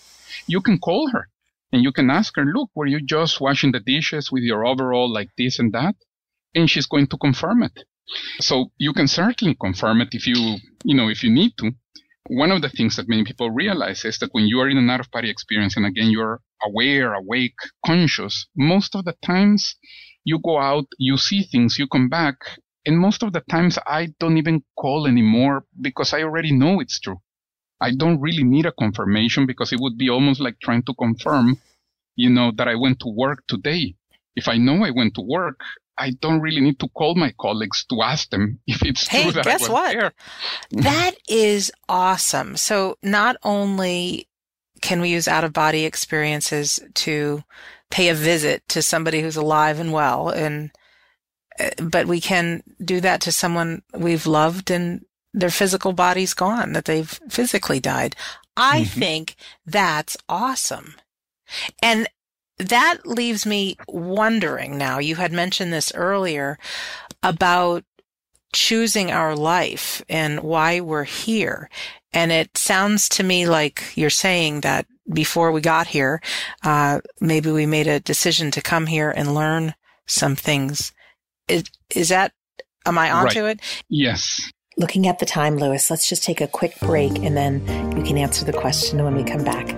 [0.47, 1.29] you can call her
[1.73, 5.11] and you can ask her, look, were you just washing the dishes with your overall
[5.13, 5.97] like this and that?
[6.55, 7.85] And she's going to confirm it.
[8.41, 11.73] So you can certainly confirm it if you, you know, if you need to.
[12.29, 14.89] One of the things that many people realize is that when you are in an
[14.89, 19.77] out of body experience, and again, you're aware, awake, conscious, most of the times
[20.25, 22.37] you go out, you see things, you come back,
[22.87, 27.01] and most of the times I don't even call anymore because I already know it's
[27.01, 27.21] true.
[27.81, 31.61] I don't really need a confirmation because it would be almost like trying to confirm,
[32.15, 33.97] you know, that I went to work today.
[34.37, 35.61] If I know I went to work,
[35.99, 39.33] I don't really need to call my colleagues to ask them if it's hey, true
[39.33, 39.93] that guess I was what?
[39.93, 40.13] there.
[40.71, 42.57] That is awesome.
[42.57, 44.29] So not only
[44.81, 47.45] can we use out of body experiences to
[47.91, 50.71] pay a visit to somebody who's alive and well and
[51.61, 56.73] uh, but we can do that to someone we've loved and their physical body's gone
[56.73, 58.17] that they've physically died.
[58.57, 59.01] I Mm-hmm.
[59.01, 60.95] think that's awesome.
[61.83, 62.09] And
[62.59, 66.59] that leaves me wondering now, you had mentioned this earlier
[67.23, 67.85] about
[68.53, 71.71] choosing our life and why we're here.
[72.13, 76.21] And it sounds to me like you're saying that before we got here,
[76.63, 79.75] uh, maybe we made a decision to come here and learn
[80.07, 80.93] some things.
[81.49, 82.33] Is, is that,
[82.87, 83.57] am I onto Right.
[83.57, 83.83] it?
[83.89, 84.41] Yes.
[84.83, 87.61] Looking at the time, Luis, let's just take a quick break and then
[87.97, 89.71] you can answer the question when we come back.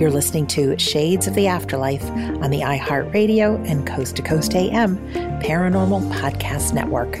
[0.00, 4.98] You're listening to Shades of the Afterlife on the iHeartRadio and Coast to Coast AM
[5.42, 7.20] Paranormal Podcast Network.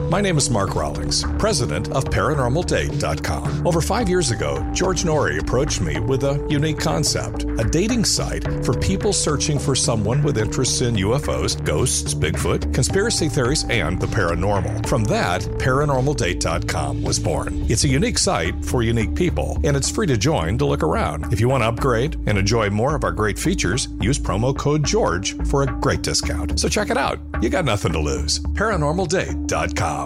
[0.11, 3.65] My name is Mark Rawlings, president of ParanormalDate.com.
[3.65, 8.43] Over five years ago, George Noory approached me with a unique concept a dating site
[8.65, 14.07] for people searching for someone with interests in UFOs, ghosts, Bigfoot, conspiracy theories, and the
[14.07, 14.85] paranormal.
[14.85, 17.65] From that, ParanormalDate.com was born.
[17.69, 21.31] It's a unique site for unique people, and it's free to join to look around.
[21.31, 24.83] If you want to upgrade and enjoy more of our great features, use promo code
[24.83, 26.59] GEORGE for a great discount.
[26.59, 27.19] So check it out.
[27.41, 28.39] You got nothing to lose.
[28.39, 30.00] ParanormalDate.com.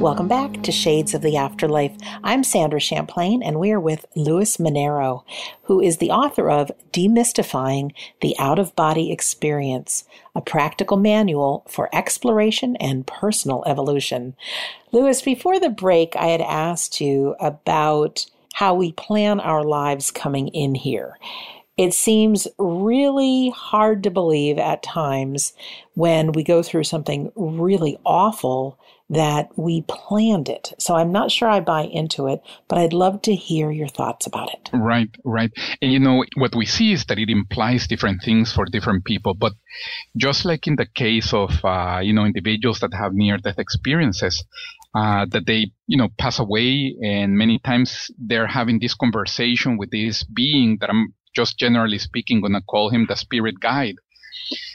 [0.00, 1.96] Welcome back to Shades of the Afterlife.
[2.24, 5.24] I'm Sandra Champlain, and we are with Luis Minero,
[5.64, 11.94] who is the author of Demystifying the Out of Body Experience, a practical manual for
[11.94, 14.36] exploration and personal evolution.
[14.92, 20.48] Luis, before the break, I had asked you about how we plan our lives coming
[20.48, 21.16] in here.
[21.76, 25.54] It seems really hard to believe at times
[25.94, 28.78] when we go through something really awful
[29.10, 30.72] that we planned it.
[30.78, 34.26] So I'm not sure I buy into it, but I'd love to hear your thoughts
[34.26, 34.70] about it.
[34.72, 35.50] Right, right.
[35.82, 39.34] And you know, what we see is that it implies different things for different people.
[39.34, 39.54] But
[40.16, 44.44] just like in the case of, uh, you know, individuals that have near death experiences,
[44.94, 49.90] uh, that they, you know, pass away and many times they're having this conversation with
[49.90, 53.94] this being that I'm just generally speaking going to call him the spirit guide.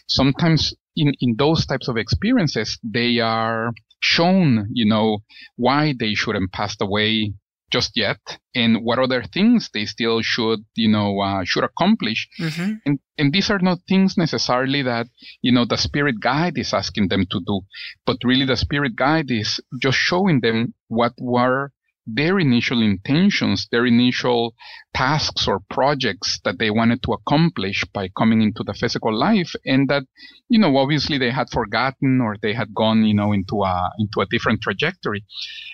[0.07, 5.19] Sometimes in, in those types of experiences, they are shown, you know,
[5.55, 7.33] why they shouldn't pass away
[7.75, 8.21] just yet
[8.61, 12.21] and what other things they still should, you know, uh, should accomplish.
[12.39, 12.71] Mm-hmm.
[12.85, 15.07] And, and these are not things necessarily that,
[15.41, 17.61] you know, the spirit guide is asking them to do,
[18.05, 21.71] but really the spirit guide is just showing them what were
[22.07, 24.53] their initial intentions, their initial
[24.93, 29.89] tasks or projects that they wanted to accomplish by coming into the physical life and
[29.89, 30.03] that,
[30.47, 34.21] you know, obviously they had forgotten or they had gone, you know, into a, into
[34.21, 35.25] a different trajectory.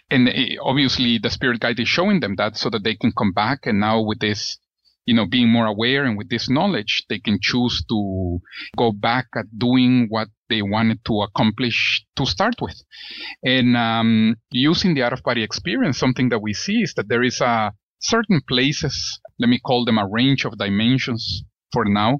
[0.09, 3.33] And eh, obviously the spirit guide is showing them that so that they can come
[3.33, 4.57] back and now with this
[5.05, 8.39] you know, being more aware and with this knowledge, they can choose to
[8.77, 12.81] go back at doing what they wanted to accomplish to start with.
[13.43, 17.23] And um, using the out of body experience, something that we see is that there
[17.23, 22.19] is a certain places, let me call them a range of dimensions for now,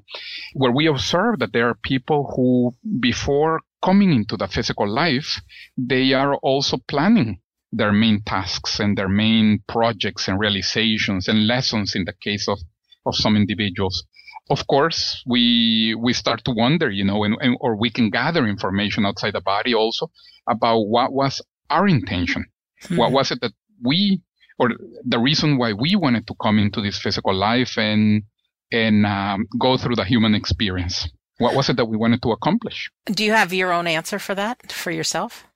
[0.54, 5.40] where we observe that there are people who, before coming into the physical life,
[5.76, 7.40] they are also planning
[7.72, 12.58] their main tasks and their main projects and realizations and lessons in the case of
[13.06, 14.04] of some individuals.
[14.50, 18.46] Of course, we we start to wonder, you know, and, and, or we can gather
[18.46, 20.10] information outside the body also
[20.48, 21.40] about what was
[21.70, 22.46] our intention.
[22.84, 22.96] Mm-hmm.
[22.96, 24.20] What was it that we,
[24.58, 24.70] or
[25.04, 28.24] the reason why we wanted to come into this physical life and
[28.72, 31.08] and um, go through the human experience?
[31.38, 32.90] What was it that we wanted to accomplish?
[33.06, 35.46] Do you have your own answer for that for yourself?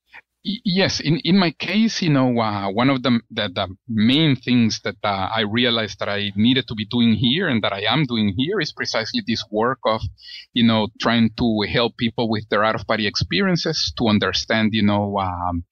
[0.49, 4.81] Yes, in, in my case, you know, uh, one of the, the, the main things
[4.85, 8.05] that uh, I realized that I needed to be doing here and that I am
[8.05, 10.03] doing here is precisely this work of,
[10.53, 14.85] you know, trying to help people with their out of body experiences to understand, you
[14.85, 15.65] know, um,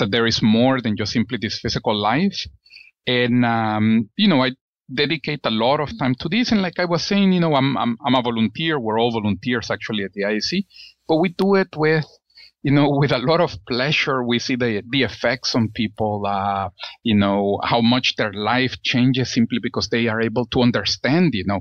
[0.00, 2.48] that there is more than just simply this physical life.
[3.06, 4.52] And, um, you know, I
[4.92, 6.50] dedicate a lot of time to this.
[6.50, 8.80] And like I was saying, you know, I'm, I'm, I'm a volunteer.
[8.80, 10.64] We're all volunteers actually at the IAC,
[11.06, 12.06] but we do it with
[12.66, 16.68] you know, with a lot of pleasure, we see the, the effects on people, uh,
[17.04, 21.44] you know, how much their life changes simply because they are able to understand, you
[21.46, 21.60] know,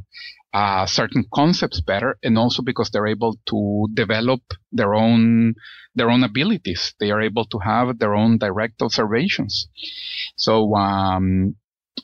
[0.52, 4.42] uh, certain concepts better and also because they're able to develop
[4.72, 5.54] their own,
[5.94, 6.96] their own abilities.
[7.00, 9.68] They are able to have their own direct observations.
[10.38, 11.56] So, um,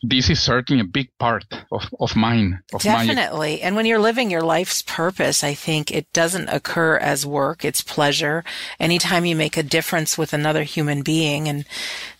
[0.04, 2.62] this is certainly a big part of, of mine.
[2.74, 3.58] Of Definitely.
[3.58, 3.68] My...
[3.68, 7.64] And when you're living your life's purpose, I think it doesn't occur as work.
[7.64, 8.44] It's pleasure.
[8.80, 11.66] Anytime you make a difference with another human being and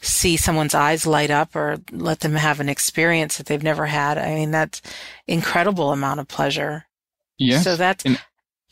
[0.02, 4.18] see someone's eyes light up or let them have an experience that they've never had,
[4.18, 4.82] I mean, that's
[5.28, 6.86] incredible amount of pleasure.
[7.38, 7.64] Yes.
[7.64, 8.22] So that's, and,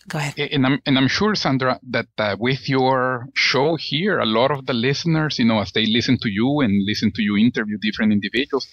[0.08, 0.52] go ahead.
[0.52, 4.66] And I'm, and I'm sure, Sandra, that uh, with your show here, a lot of
[4.66, 8.12] the listeners, you know, as they listen to you and listen to you interview different
[8.12, 8.68] individuals,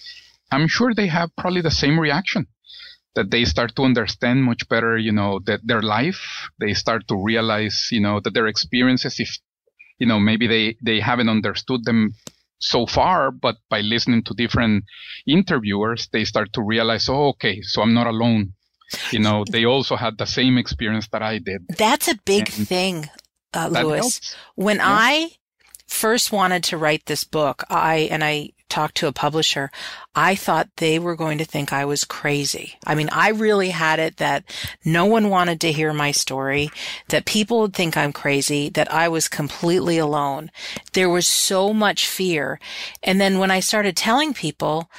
[0.51, 2.47] I'm sure they have probably the same reaction
[3.15, 7.21] that they start to understand much better, you know, that their life, they start to
[7.21, 9.29] realize, you know, that their experiences, if,
[9.97, 12.13] you know, maybe they, they haven't understood them
[12.59, 14.83] so far, but by listening to different
[15.27, 18.53] interviewers, they start to realize, oh, okay, so I'm not alone.
[19.11, 21.65] You know, they also had the same experience that I did.
[21.77, 23.09] That's a big and thing,
[23.53, 23.99] uh, Luis.
[23.99, 24.35] Helps.
[24.55, 24.85] When yeah.
[24.87, 25.31] I
[25.87, 29.71] first wanted to write this book, I, and I talked to a publisher,
[30.15, 32.75] I thought they were going to think I was crazy.
[32.85, 34.43] I mean, I really had it that
[34.83, 36.69] no one wanted to hear my story,
[37.09, 40.51] that people would think I'm crazy, that I was completely alone.
[40.93, 42.59] There was so much fear.
[43.03, 44.91] And then when I started telling people,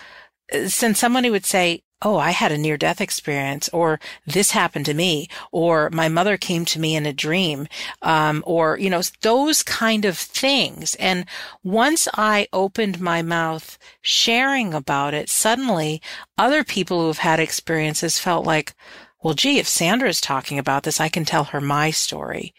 [0.53, 4.86] uh, since somebody would say, oh, I had a near death experience, or this happened
[4.86, 7.66] to me, or my mother came to me in a dream,
[8.03, 10.94] um, or, you know, those kind of things.
[10.96, 11.26] And
[11.64, 16.01] once I opened my mouth sharing about it, suddenly
[16.36, 18.74] other people who have had experiences felt like,
[19.22, 22.55] well, gee, if Sandra is talking about this, I can tell her my story.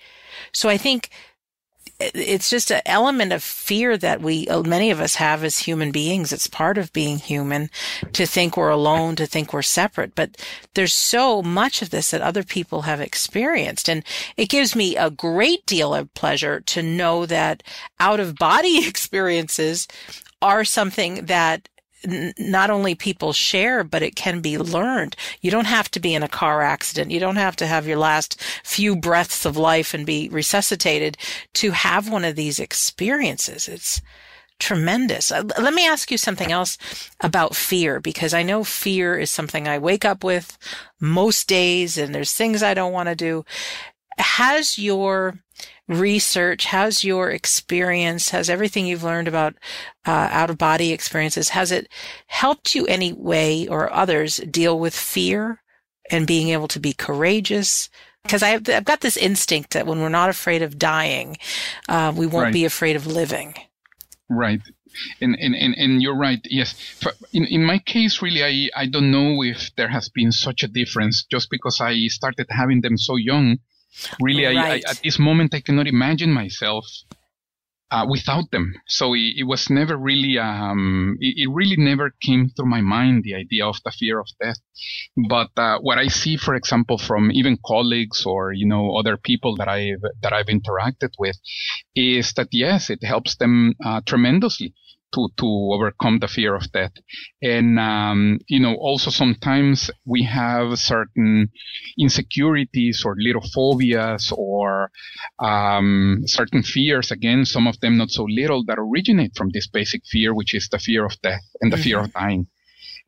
[0.51, 1.09] So I think
[1.99, 5.91] it's just an element of fear that we, uh, many of us have as human
[5.91, 6.31] beings.
[6.31, 7.69] It's part of being human
[8.13, 10.15] to think we're alone, to think we're separate.
[10.15, 10.37] But
[10.75, 13.89] there's so much of this that other people have experienced.
[13.89, 14.05] And
[14.37, 17.63] it gives me a great deal of pleasure to know that
[17.99, 19.87] out of body experiences
[20.41, 21.67] are something that
[22.05, 25.15] not only people share, but it can be learned.
[25.41, 27.11] You don't have to be in a car accident.
[27.11, 31.17] You don't have to have your last few breaths of life and be resuscitated
[31.55, 33.67] to have one of these experiences.
[33.67, 34.01] It's
[34.59, 35.31] tremendous.
[35.31, 36.77] Uh, let me ask you something else
[37.21, 40.57] about fear, because I know fear is something I wake up with
[40.99, 43.45] most days and there's things I don't want to do.
[44.17, 45.39] Has your
[45.89, 49.55] research, how's your experience, has everything you've learned about
[50.05, 51.89] uh, out of body experiences, has it
[52.27, 55.61] helped you any way or others deal with fear
[56.11, 57.89] and being able to be courageous?
[58.23, 61.37] Because I've, I've got this instinct that when we're not afraid of dying,
[61.87, 62.53] uh, we won't right.
[62.53, 63.55] be afraid of living.
[64.29, 64.61] Right.
[65.21, 66.39] And, and, and, and you're right.
[66.43, 66.75] Yes.
[67.33, 70.67] In, in my case, really, I, I don't know if there has been such a
[70.67, 73.57] difference just because I started having them so young
[74.21, 74.57] Really, right.
[74.57, 76.85] I, I, at this moment, I cannot imagine myself
[77.91, 78.73] uh, without them.
[78.87, 83.23] So it, it was never really, um, it, it, really never came through my mind,
[83.23, 84.57] the idea of the fear of death.
[85.27, 89.55] But uh, what I see, for example, from even colleagues or, you know, other people
[89.57, 91.37] that I've, that I've interacted with
[91.95, 94.73] is that yes, it helps them uh, tremendously
[95.13, 96.93] to to overcome the fear of death.
[97.41, 101.49] And um, you know, also sometimes we have certain
[101.97, 104.91] insecurities or little phobias or
[105.39, 107.11] um, certain fears.
[107.11, 110.69] Again, some of them not so little that originate from this basic fear, which is
[110.69, 111.83] the fear of death and the mm-hmm.
[111.83, 112.47] fear of dying.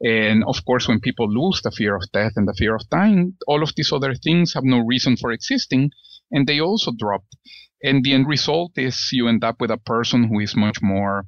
[0.04, 3.36] And of course, when people lose the fear of death and the fear of dying,
[3.47, 5.91] all of these other things have no reason for existing,
[6.32, 7.24] and they also drop.
[7.84, 11.26] And the end result is you end up with a person who is much more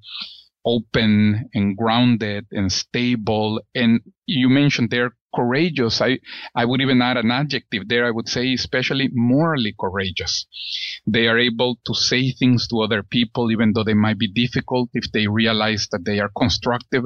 [0.65, 3.61] open and grounded and stable.
[3.75, 6.01] And you mentioned they're courageous.
[6.01, 6.19] I,
[6.55, 8.05] I would even add an adjective there.
[8.05, 10.45] I would say especially morally courageous.
[11.05, 14.89] They are able to say things to other people, even though they might be difficult
[14.93, 17.05] if they realize that they are constructive,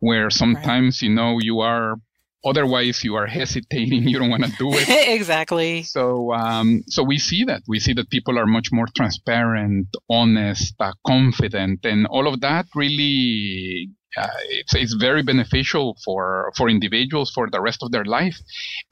[0.00, 1.08] where sometimes, right.
[1.08, 1.96] you know, you are
[2.44, 4.02] Otherwise, you are hesitating.
[4.12, 4.88] You don't want to do it.
[5.08, 5.84] exactly.
[5.84, 7.62] So, um, so we see that.
[7.68, 12.66] We see that people are much more transparent, honest, uh, confident, and all of that
[12.74, 18.36] really uh, it's, it's very beneficial for for individuals for the rest of their life,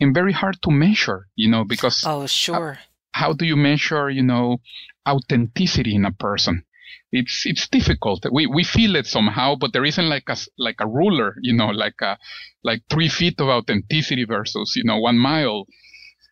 [0.00, 1.26] and very hard to measure.
[1.34, 2.78] You know, because oh, sure.
[3.12, 4.08] How, how do you measure?
[4.08, 4.58] You know,
[5.06, 6.64] authenticity in a person?
[7.12, 8.24] It's it's difficult.
[8.30, 11.68] We we feel it somehow, but there isn't like a like a ruler, you know,
[11.68, 12.18] like a
[12.62, 15.66] like three feet of authenticity versus you know one mile.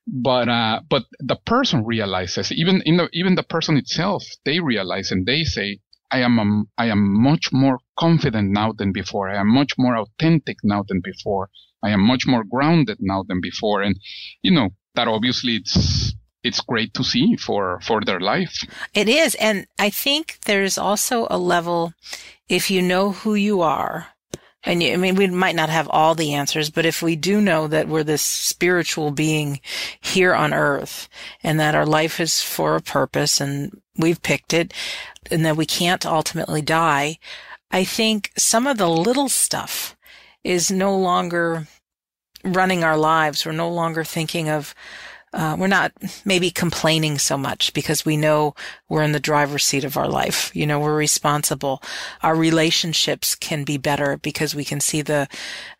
[0.06, 5.10] But uh, but the person realizes even in the even the person itself they realize
[5.10, 9.28] and they say I am a, I am much more confident now than before.
[9.28, 11.50] I am much more authentic now than before.
[11.82, 13.82] I am much more grounded now than before.
[13.82, 14.00] And
[14.40, 16.14] you know that obviously it's
[16.48, 18.54] it's great to see for for their life.
[18.94, 21.92] It is, and I think there's also a level
[22.48, 24.08] if you know who you are.
[24.64, 27.40] And you, I mean, we might not have all the answers, but if we do
[27.40, 29.60] know that we're this spiritual being
[30.00, 31.08] here on earth
[31.42, 34.74] and that our life is for a purpose and we've picked it
[35.30, 37.18] and that we can't ultimately die,
[37.70, 39.96] I think some of the little stuff
[40.42, 41.68] is no longer
[42.44, 43.46] running our lives.
[43.46, 44.74] We're no longer thinking of,
[45.32, 45.92] uh, we're not
[46.24, 48.54] maybe complaining so much because we know
[48.88, 50.54] we're in the driver's seat of our life.
[50.54, 51.82] You know, we're responsible.
[52.22, 55.28] Our relationships can be better because we can see the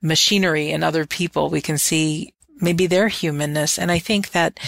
[0.02, 1.48] machinery in other people.
[1.48, 3.78] We can see maybe their humanness.
[3.78, 4.58] And I think that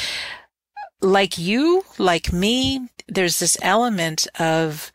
[1.00, 4.92] like you, like me, there's this element of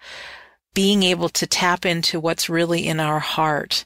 [0.74, 3.86] being able to tap into what's really in our heart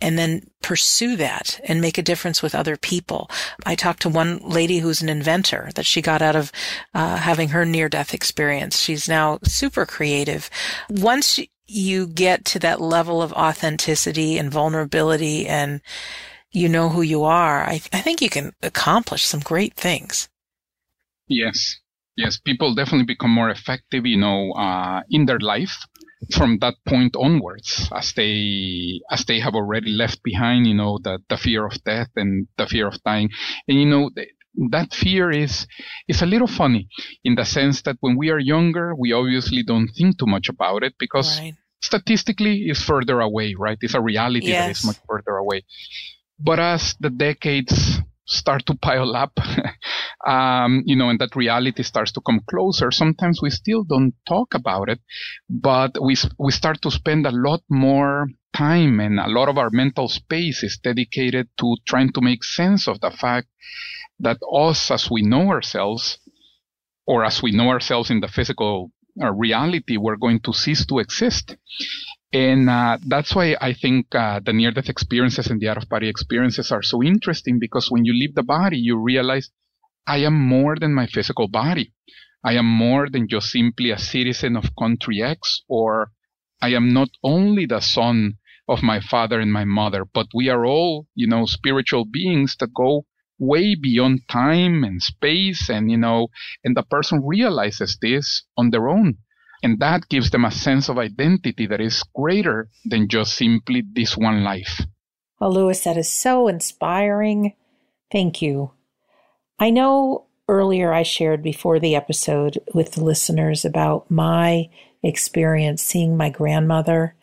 [0.00, 3.30] and then pursue that and make a difference with other people.
[3.64, 6.52] I talked to one lady who's an inventor that she got out of
[6.94, 8.78] uh, having her near death experience.
[8.78, 10.50] She's now super creative.
[10.90, 15.80] Once you get to that level of authenticity and vulnerability and
[16.52, 20.28] you know who you are, I, I think you can accomplish some great things.
[21.28, 21.76] Yes.
[22.16, 22.38] Yes.
[22.38, 25.76] People definitely become more effective, you know, uh, in their life
[26.32, 31.18] from that point onwards as they as they have already left behind you know the
[31.28, 33.28] the fear of death and the fear of dying
[33.68, 34.10] and you know
[34.70, 35.66] that fear is
[36.08, 36.88] is a little funny
[37.24, 40.82] in the sense that when we are younger we obviously don't think too much about
[40.82, 41.54] it because right.
[41.82, 44.64] statistically it's further away right it's a reality yes.
[44.64, 45.62] that is much further away
[46.38, 49.38] but as the decades start to pile up,
[50.26, 52.90] um, you know, and that reality starts to come closer.
[52.90, 55.00] Sometimes we still don't talk about it,
[55.48, 59.70] but we, we start to spend a lot more time and a lot of our
[59.70, 63.48] mental space is dedicated to trying to make sense of the fact
[64.18, 66.18] that us as we know ourselves
[67.06, 68.90] or as we know ourselves in the physical
[69.22, 71.56] uh, reality, we're going to cease to exist.
[72.36, 75.88] And uh, that's why I think uh, the near death experiences and the out of
[75.88, 79.48] body experiences are so interesting because when you leave the body, you realize
[80.06, 81.94] I am more than my physical body.
[82.44, 86.12] I am more than just simply a citizen of country X, or
[86.60, 88.34] I am not only the son
[88.68, 92.74] of my father and my mother, but we are all, you know, spiritual beings that
[92.74, 93.06] go
[93.38, 95.70] way beyond time and space.
[95.70, 96.28] And, you know,
[96.62, 99.16] and the person realizes this on their own.
[99.66, 104.16] And that gives them a sense of identity that is greater than just simply this
[104.16, 104.82] one life.
[105.40, 107.52] Well, Luis, that is so inspiring.
[108.12, 108.70] Thank you.
[109.58, 114.70] I know earlier I shared before the episode with the listeners about my
[115.02, 117.16] experience seeing my grandmother,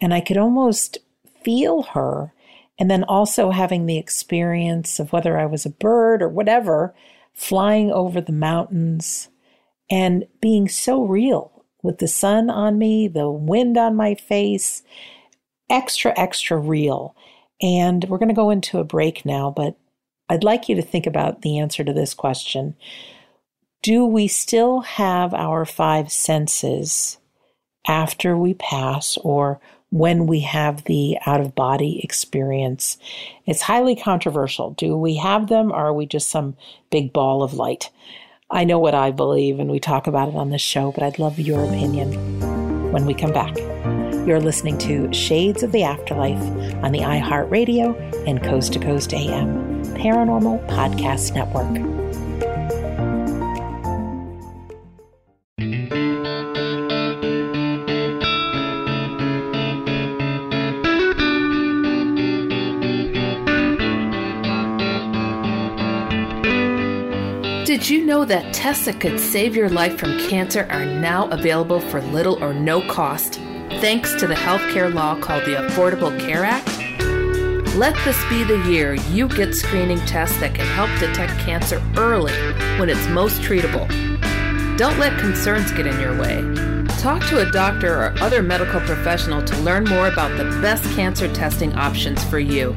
[0.00, 0.98] and I could almost
[1.42, 2.32] feel her.
[2.78, 6.94] And then also having the experience of whether I was a bird or whatever,
[7.34, 9.28] flying over the mountains
[9.90, 11.49] and being so real
[11.82, 14.82] with the sun on me, the wind on my face,
[15.68, 17.14] extra, extra real.
[17.62, 19.76] And we're going to go into a break now, but
[20.28, 22.76] I'd like you to think about the answer to this question.
[23.82, 27.18] Do we still have our five senses
[27.86, 29.60] after we pass or
[29.90, 32.98] when we have the out of body experience?
[33.46, 34.70] It's highly controversial.
[34.70, 36.56] Do we have them or are we just some
[36.90, 37.90] big ball of light?
[38.52, 41.20] I know what I believe, and we talk about it on this show, but I'd
[41.20, 43.56] love your opinion when we come back.
[44.26, 46.42] You're listening to Shades of the Afterlife
[46.82, 52.19] on the iHeartRadio and Coast to Coast AM Paranormal Podcast Network.
[67.70, 71.78] Did you know that tests that could save your life from cancer are now available
[71.78, 73.34] for little or no cost,
[73.78, 76.66] thanks to the healthcare law called the Affordable Care Act?
[77.76, 82.34] Let this be the year you get screening tests that can help detect cancer early
[82.80, 83.86] when it's most treatable.
[84.76, 86.42] Don't let concerns get in your way.
[86.98, 91.32] Talk to a doctor or other medical professional to learn more about the best cancer
[91.32, 92.76] testing options for you.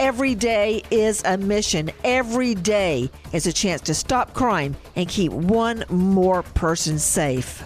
[0.00, 1.90] Every day is a mission.
[2.02, 7.62] Every day is a chance to stop crime and keep one more person safe.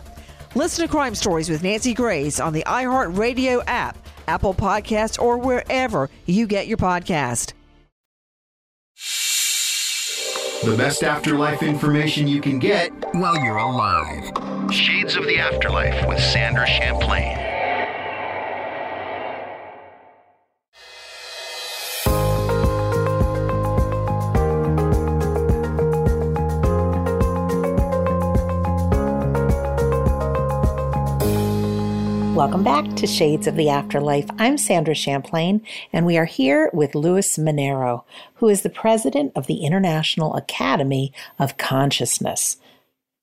[0.56, 6.10] Listen to Crime Stories with Nancy Grace on the iHeartRadio app Apple Podcasts, or wherever
[6.26, 7.52] you get your podcast.
[10.64, 14.72] The best afterlife information you can get while you're alive.
[14.72, 17.53] Shades of the Afterlife with Sandra Champlain.
[32.34, 34.26] Welcome back to Shades of the Afterlife.
[34.40, 38.02] I'm Sandra Champlain, and we are here with Luis Minero,
[38.34, 42.56] who is the president of the International Academy of Consciousness.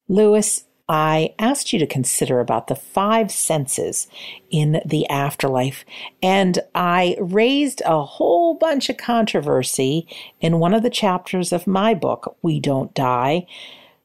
[0.07, 4.07] Luis, I asked you to consider about the five senses
[4.49, 5.83] in the afterlife,
[6.23, 10.07] and I raised a whole bunch of controversy
[10.39, 13.45] in one of the chapters of my book, We Don't Die,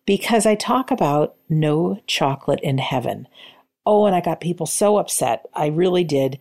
[0.05, 3.29] because I talk about no chocolate in heaven.
[3.87, 5.47] Oh, and I got people so upset.
[5.55, 6.39] I really did.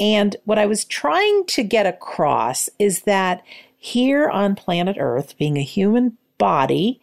[0.00, 3.42] And what I was trying to get across is that
[3.76, 7.00] here on planet Earth, being a human body,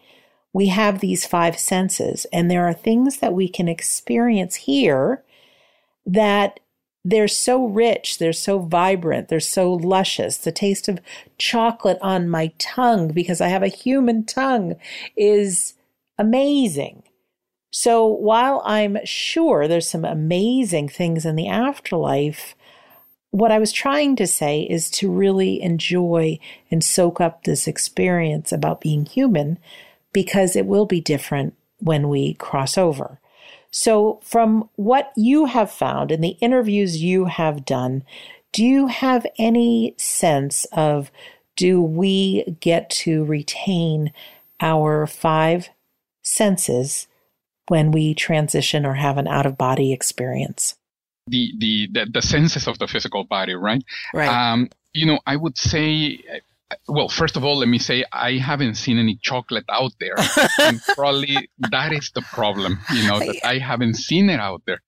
[0.54, 5.24] we have these five senses, and there are things that we can experience here
[6.06, 6.60] that
[7.06, 10.38] they're so rich, they're so vibrant, they're so luscious.
[10.38, 11.00] The taste of
[11.38, 14.76] chocolate on my tongue, because I have a human tongue,
[15.16, 15.76] is
[16.18, 17.04] amazing.
[17.72, 22.56] So while I'm sure there's some amazing things in the afterlife,
[23.32, 26.40] what I was trying to say is to really enjoy
[26.72, 29.60] and soak up this experience about being human
[30.14, 33.20] because it will be different when we cross over.
[33.70, 38.04] So, from what you have found in the interviews you have done,
[38.54, 41.12] do you have any sense of
[41.56, 44.14] do we get to retain
[44.62, 45.70] our five
[46.24, 47.08] senses
[47.68, 50.76] when we transition or have an out of body experience?
[51.28, 53.84] The, the, the, the, senses of the physical body, right?
[54.14, 54.30] Right.
[54.30, 56.20] Um, you know, I would say
[56.88, 60.16] well, first of all, let me say I haven't seen any chocolate out there.
[60.60, 64.82] and probably that is the problem, you know, that I haven't seen it out there.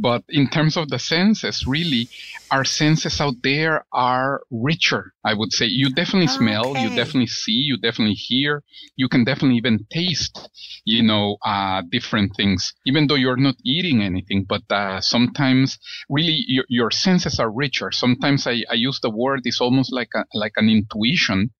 [0.00, 2.08] But in terms of the senses, really,
[2.50, 5.66] our senses out there are richer, I would say.
[5.66, 8.62] You definitely smell, you definitely see, you definitely hear,
[8.96, 10.48] you can definitely even taste,
[10.84, 14.44] you know, uh, different things, even though you're not eating anything.
[14.48, 15.78] But uh, sometimes,
[16.08, 17.90] really, your, your senses are richer.
[17.92, 21.50] Sometimes I, I use the word, it's almost like a, like an intuition,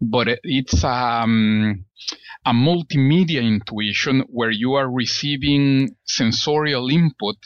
[0.00, 1.84] but it's um,
[2.44, 7.36] a multimedia intuition where you are receiving sensorial input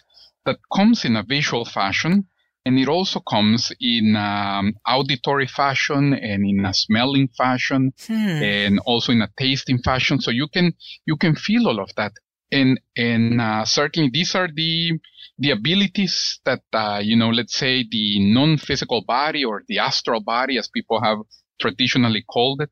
[0.45, 2.26] that comes in a visual fashion
[2.71, 8.43] and it also comes in um, auditory fashion and in a smelling fashion Hmm.
[8.43, 10.21] and also in a tasting fashion.
[10.21, 12.12] So you can you can feel all of that.
[12.53, 15.01] And and uh, certainly these are the
[15.43, 18.07] the abilities that uh, you know let's say the
[18.39, 21.18] non-physical body or the astral body as people have
[21.61, 22.71] traditionally called it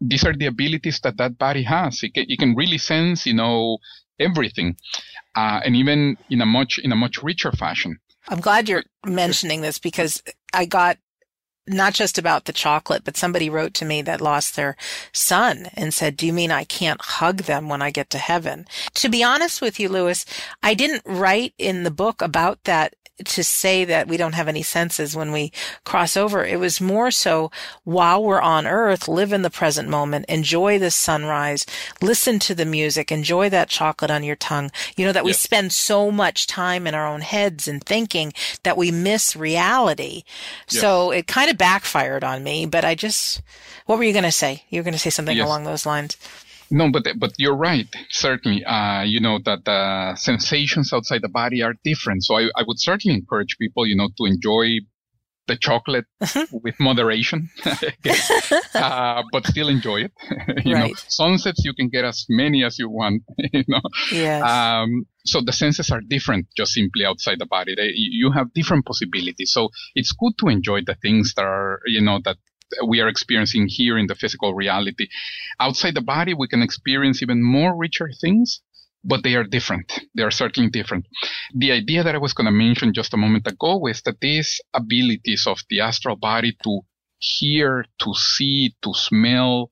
[0.00, 2.02] these are the abilities that that body has.
[2.02, 3.78] It can, it can really sense you know
[4.20, 4.76] everything
[5.40, 9.60] uh, and even in a much in a much richer fashion i'm glad you're mentioning
[9.60, 10.22] this because
[10.52, 10.98] i got
[11.68, 14.76] not just about the chocolate, but somebody wrote to me that lost their
[15.12, 18.66] son and said, do you mean I can't hug them when I get to heaven?
[18.94, 20.24] To be honest with you, Luis,
[20.62, 22.94] I didn't write in the book about that
[23.24, 25.52] to say that we don't have any senses when we
[25.84, 26.44] cross over.
[26.44, 27.50] It was more so
[27.84, 31.66] while we're on earth, live in the present moment, enjoy the sunrise,
[32.00, 34.70] listen to the music, enjoy that chocolate on your tongue.
[34.96, 38.76] You know, that we spend so much time in our own heads and thinking that
[38.76, 40.22] we miss reality.
[40.66, 43.42] So it kind of backfired on me, but I just,
[43.86, 44.64] what were you going to say?
[44.70, 45.46] You were going to say something Yes.
[45.46, 46.16] along those lines.
[46.70, 47.86] No, but but you're right.
[48.10, 52.24] Certainly, uh, you know that the sensations outside the body are different.
[52.24, 54.80] So I, I would certainly encourage people, you know, to enjoy
[55.46, 56.04] the chocolate
[56.52, 57.48] with moderation,
[58.74, 60.12] uh, but still enjoy it.
[60.64, 63.22] you know, sunsets you can get as many as you want.
[63.52, 63.80] You know,
[64.12, 64.42] Yes.
[64.42, 67.74] um, so the senses are different, just simply outside the body.
[67.74, 69.50] They, you have different possibilities.
[69.52, 72.36] So it's good to enjoy the things that are, you know, that
[72.86, 75.08] we are experiencing here in the physical reality.
[75.60, 78.60] Outside the body, we can experience even more richer things,
[79.04, 79.92] but they are different.
[80.14, 81.06] They are certainly different.
[81.54, 84.60] The idea that I was going to mention just a moment ago is that these
[84.74, 86.80] abilities of the astral body to
[87.18, 89.70] hear, to see, to smell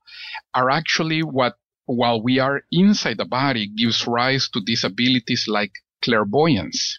[0.55, 1.55] are actually what,
[1.86, 5.72] while we are inside the body, gives rise to these abilities like
[6.03, 6.99] clairvoyance.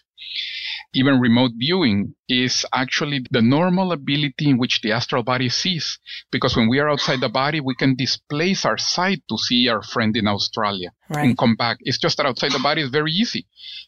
[0.94, 5.98] Even remote viewing is actually the normal ability in which the astral body sees.
[6.30, 9.82] Because when we are outside the body, we can displace our sight to see our
[9.82, 11.24] friend in Australia Right.
[11.24, 11.78] and come back.
[11.80, 13.46] It's just that outside the body is very easy.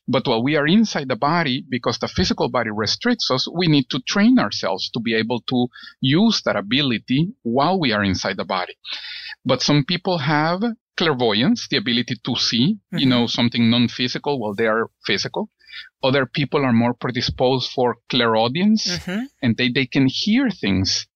[0.09, 3.89] But while we are inside the body, because the physical body restricts us, we need
[3.91, 5.69] to train ourselves to be able to
[6.01, 8.75] use that ability while we are inside the body.
[9.45, 10.63] But some people have
[10.97, 13.09] clairvoyance, the ability to see, you mm-hmm.
[13.09, 15.49] know, something non-physical while they are physical.
[16.03, 19.25] Other people are more predisposed for clairaudience Mm-hmm.
[19.43, 21.07] and they, they can hear things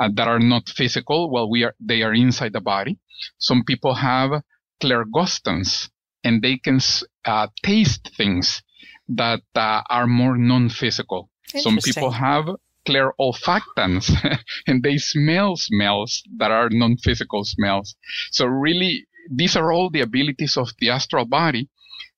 [0.00, 2.98] uh, that are not physical while we are, they are inside the body.
[3.38, 4.42] Some people have
[4.80, 5.90] clairgustance
[6.24, 6.80] and they can
[7.24, 8.62] uh, taste things
[9.08, 11.30] that uh, are more non-physical.
[11.46, 12.46] Some people have
[12.86, 14.10] clairolfactance
[14.66, 17.96] and they smell smells that are non-physical smells.
[18.30, 21.68] So really, these are all the abilities of the astral body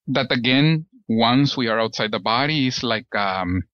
[0.09, 3.65] that again, once we are outside the body is like, um,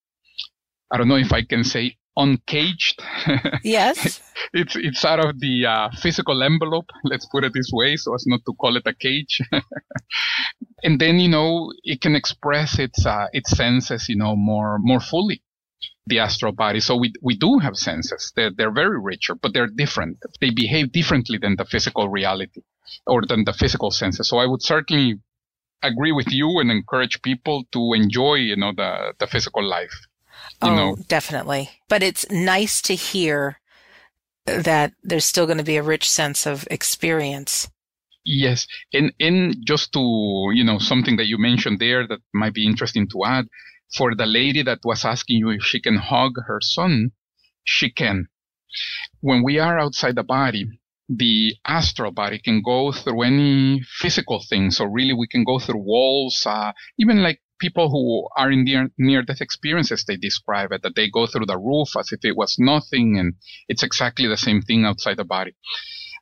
[0.90, 3.02] I don't know if I can say uncaged.
[3.62, 4.22] Yes.
[4.54, 6.86] it's, it's out of the uh, physical envelope.
[7.04, 9.40] Let's put it this way so as not to call it a cage.
[10.82, 15.00] and then, you know, it can express its, uh, its senses, you know, more, more
[15.00, 15.42] fully
[16.06, 16.80] the astral body.
[16.80, 18.32] So we, we do have senses.
[18.34, 20.18] They're, they're very richer, but they're different.
[20.40, 22.62] They behave differently than the physical reality
[23.06, 24.28] or than the physical senses.
[24.28, 25.20] So I would certainly
[25.82, 29.94] agree with you and encourage people to enjoy, you know, the, the physical life.
[30.62, 31.70] You oh, know, definitely.
[31.88, 33.60] But it's nice to hear
[34.46, 37.68] that there's still going to be a rich sense of experience.
[38.24, 42.66] Yes, and and just to you know something that you mentioned there that might be
[42.66, 43.46] interesting to add
[43.96, 47.12] for the lady that was asking you if she can hug her son,
[47.62, 48.26] she can.
[49.20, 50.66] When we are outside the body,
[51.08, 54.70] the astral body can go through any physical thing.
[54.70, 58.90] So really, we can go through walls, uh, even like people who are in near
[58.98, 60.04] near death experiences.
[60.04, 63.34] They describe it that they go through the roof as if it was nothing, and
[63.68, 65.54] it's exactly the same thing outside the body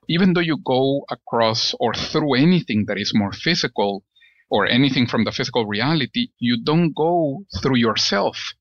[0.09, 4.05] even though you go across or through anything that is more physical
[4.51, 8.53] or anything from the physical reality, you don't go through yourself.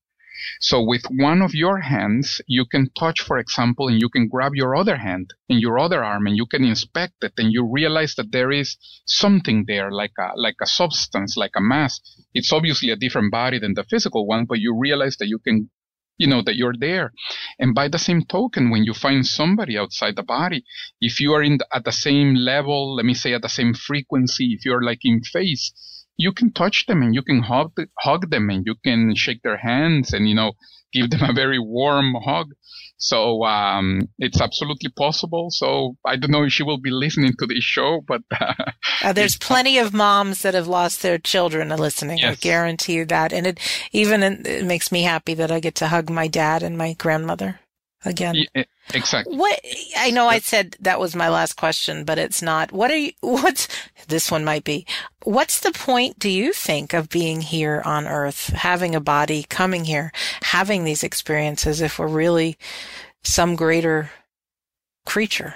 [0.60, 4.52] So with one of your hands, you can touch, for example, and you can grab
[4.54, 8.14] your other hand and your other arm and you can inspect it and you realize
[8.16, 8.76] that there is
[9.06, 12.00] something there like a, like a substance, like a mass.
[12.34, 15.70] It's obviously a different body than the physical one, but you realize that you can
[16.16, 17.12] you know that you're there
[17.58, 20.64] and by the same token when you find somebody outside the body
[21.00, 23.74] if you are in the, at the same level let me say at the same
[23.74, 25.72] frequency if you're like in phase
[26.16, 29.56] you can touch them and you can hug hug them and you can shake their
[29.56, 30.52] hands and you know
[30.92, 32.48] give them a very warm hug
[32.96, 37.46] so um, it's absolutely possible so i don't know if she will be listening to
[37.46, 38.54] this show but uh,
[39.04, 42.24] Uh, there's plenty of moms that have lost their children listening.
[42.24, 43.34] I guarantee you that.
[43.34, 43.58] And it
[43.92, 47.60] even it makes me happy that I get to hug my dad and my grandmother.
[48.04, 48.44] Again.
[48.54, 49.36] Yeah, exactly.
[49.36, 49.58] What
[49.96, 52.72] I know I said that was my last question, but it's not.
[52.72, 53.68] What are you what's
[54.08, 54.86] this one might be.
[55.22, 59.84] What's the point do you think of being here on earth, having a body, coming
[59.84, 62.58] here, having these experiences if we're really
[63.22, 64.10] some greater
[65.06, 65.54] creature?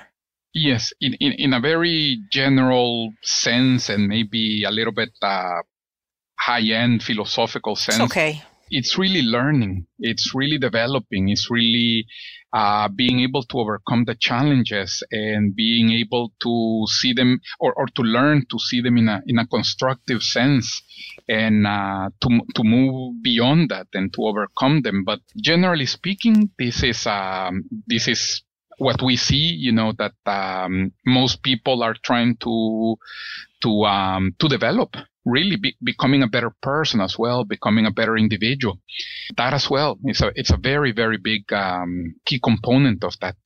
[0.54, 5.62] Yes, in, in, in a very general sense and maybe a little bit uh,
[6.38, 7.98] high end philosophical sense.
[7.98, 8.42] It's okay.
[8.70, 9.86] It's really learning.
[9.98, 11.28] It's really developing.
[11.28, 12.06] It's really
[12.52, 17.86] uh, being able to overcome the challenges and being able to see them or, or
[17.86, 20.82] to learn to see them in a in a constructive sense
[21.28, 25.04] and uh, to to move beyond that and to overcome them.
[25.04, 28.42] But generally speaking, this is um, this is
[28.78, 32.96] what we see, you know, that um, most people are trying to
[33.62, 34.96] to um, to develop,
[35.28, 38.80] really be, becoming a better person as well, becoming a better individual.
[39.36, 43.36] That as well is a it's a very very big um, key component of that.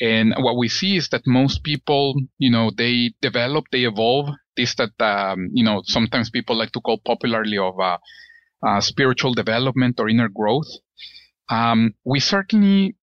[0.00, 4.28] And what we see is that most people, you know, they develop, they evolve.
[4.56, 7.98] This that um, you know sometimes people like to call popularly of uh,
[8.66, 10.68] uh, spiritual development or inner growth.
[11.48, 12.96] Um, we certainly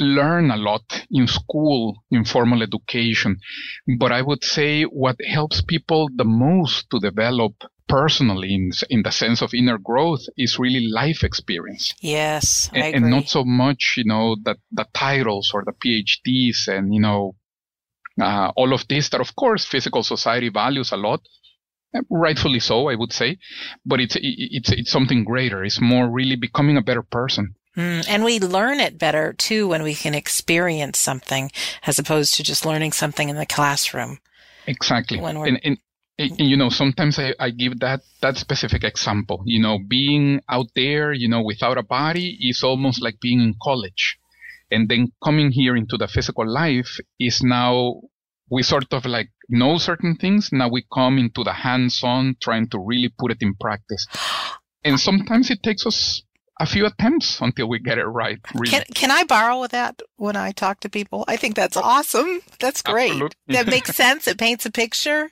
[0.00, 3.38] learn a lot in school, in formal education.
[3.98, 7.52] But I would say what helps people the most to develop
[7.86, 11.94] personally in, in the sense of inner growth is really life experience.
[12.00, 12.70] Yes.
[12.72, 17.00] And, and, not so much, you know, that the titles or the PhDs and, you
[17.00, 17.34] know,
[18.20, 21.20] uh, all of this that of course physical society values a lot.
[22.08, 23.38] Rightfully so, I would say,
[23.84, 25.64] but it's it's it's something greater.
[25.64, 27.56] It's more really becoming a better person.
[27.76, 31.52] Mm, and we learn it better too when we can experience something
[31.86, 34.18] as opposed to just learning something in the classroom.
[34.66, 35.20] Exactly.
[35.20, 35.78] When we're, and, and,
[36.18, 39.42] and, you know, sometimes I, I give that, that specific example.
[39.46, 43.54] You know, being out there, you know, without a body is almost like being in
[43.62, 44.18] college.
[44.70, 48.02] And then coming here into the physical life is now
[48.50, 50.50] we sort of like know certain things.
[50.52, 54.06] Now we come into the hands on trying to really put it in practice.
[54.84, 56.22] And sometimes it takes us
[56.60, 58.38] a few attempts until we get it right.
[58.54, 58.70] Really.
[58.70, 61.24] Can can I borrow that when I talk to people?
[61.26, 62.40] I think that's awesome.
[62.60, 63.10] That's great.
[63.12, 63.36] Absolutely.
[63.48, 64.28] That makes sense.
[64.28, 65.30] It paints a picture.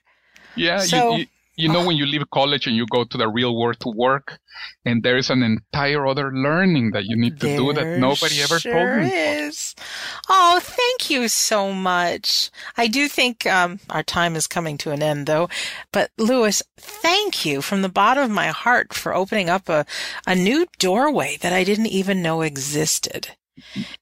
[0.57, 1.27] Yeah, so, you, you,
[1.59, 4.39] you know, when you leave college and you go to the real world to work,
[4.85, 8.41] and there is an entire other learning that you need to there do that nobody
[8.41, 9.11] ever sure told me.
[9.11, 9.75] Is.
[10.29, 12.51] Oh, thank you so much.
[12.77, 15.49] I do think um, our time is coming to an end, though.
[15.93, 19.85] But Luis, thank you from the bottom of my heart for opening up a,
[20.29, 23.37] a new doorway that I didn't even know existed.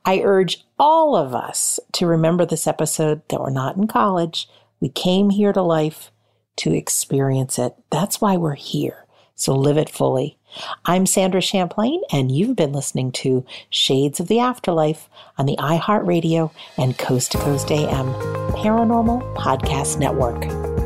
[0.04, 4.48] I urge all of us to remember this episode that we're not in college.
[4.80, 6.10] We came here to life
[6.56, 7.74] to experience it.
[7.90, 9.04] That's why we're here.
[9.34, 10.38] So live it fully.
[10.86, 16.50] I'm Sandra Champlain, and you've been listening to Shades of the Afterlife on the iHeartRadio
[16.78, 18.06] and Coast to Coast AM
[18.52, 20.85] Paranormal Podcast Network.